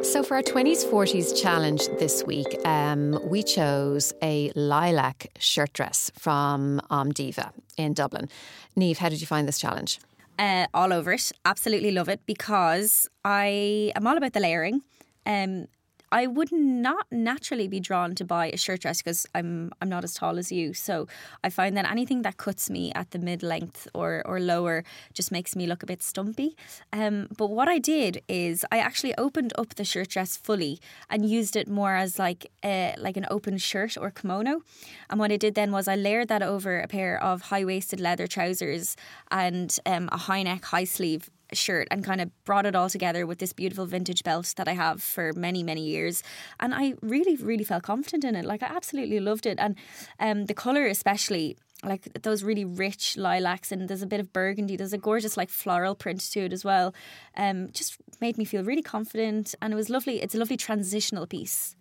[0.06, 6.12] So, for our 20s, 40s challenge this week, um, we chose a lilac shirt dress
[6.18, 8.30] from Om Diva in Dublin.
[8.76, 9.99] Neve, how did you find this challenge?
[10.39, 11.32] uh, all over it.
[11.43, 14.82] Absolutely love it because I am all about the layering.
[15.26, 15.68] Um,
[16.16, 20.05] I would not naturally be drawn to buy a shirt dress because I'm I'm not
[20.05, 20.74] as tall as you.
[20.74, 21.09] So
[21.43, 25.30] I find that anything that cuts me at the mid length or or lower just
[25.30, 26.55] makes me look a bit stumpy.
[26.93, 31.30] Um, but what I did is I actually opened up the shirt dress fully and
[31.30, 34.61] used it more as like a, like an open shirt or kimono.
[35.09, 37.99] And what I did then was I layered that over a pair of high waisted
[37.99, 38.95] leather trousers
[39.30, 43.26] and um, a high neck high sleeve shirt and kind of brought it all together
[43.26, 46.24] with this beautiful vintage belt that I have for many many years.
[46.60, 48.46] And I really really felt confident in it.
[48.46, 49.60] Like I absolutely loved it.
[49.60, 49.76] And
[50.20, 54.76] um, the color especially like those really rich lilacs and there's a bit of burgundy.
[54.76, 56.93] There's a gorgeous like floral print to it as well.
[57.38, 60.22] Um, just made me feel really confident and it was lovely.
[60.22, 61.76] It's a lovely transitional piece.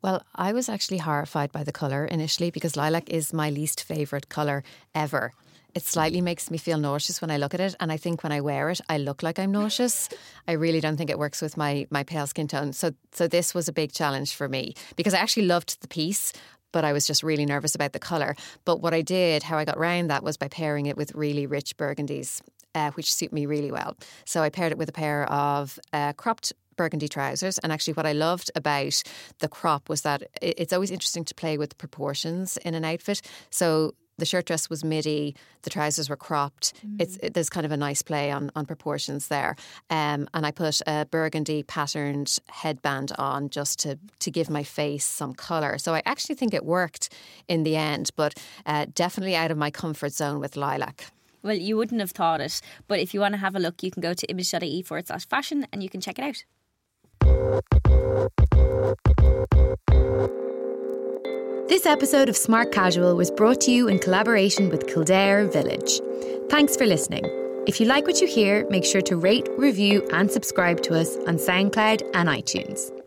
[0.00, 4.28] Well, I was actually horrified by the colour initially because lilac is my least favourite
[4.28, 4.62] colour
[4.94, 5.32] ever.
[5.78, 8.32] It slightly makes me feel nauseous when I look at it, and I think when
[8.32, 10.08] I wear it, I look like I'm nauseous.
[10.48, 12.72] I really don't think it works with my my pale skin tone.
[12.72, 16.32] So, so this was a big challenge for me because I actually loved the piece,
[16.72, 18.34] but I was just really nervous about the colour.
[18.64, 21.46] But what I did, how I got round that, was by pairing it with really
[21.46, 22.42] rich burgundies,
[22.74, 23.96] uh, which suit me really well.
[24.24, 27.58] So I paired it with a pair of uh, cropped burgundy trousers.
[27.58, 29.00] And actually, what I loved about
[29.38, 33.22] the crop was that it's always interesting to play with proportions in an outfit.
[33.50, 36.72] So the shirt dress was midi, the trousers were cropped.
[36.98, 39.56] It's it, there's kind of a nice play on on proportions there.
[39.90, 45.04] Um, and I put a burgundy patterned headband on just to to give my face
[45.04, 45.78] some color.
[45.78, 47.12] So I actually think it worked
[47.48, 48.34] in the end, but
[48.66, 51.06] uh, definitely out of my comfort zone with lilac.
[51.42, 53.90] well you wouldn't have thought it but if you want to have a look you
[53.90, 56.44] can go to image.ie forward slash fashion and you can check it out
[61.68, 66.00] This episode of Smart Casual was brought to you in collaboration with Kildare Village.
[66.48, 67.26] Thanks for listening.
[67.66, 71.18] If you like what you hear, make sure to rate, review, and subscribe to us
[71.26, 72.97] on SoundCloud and iTunes.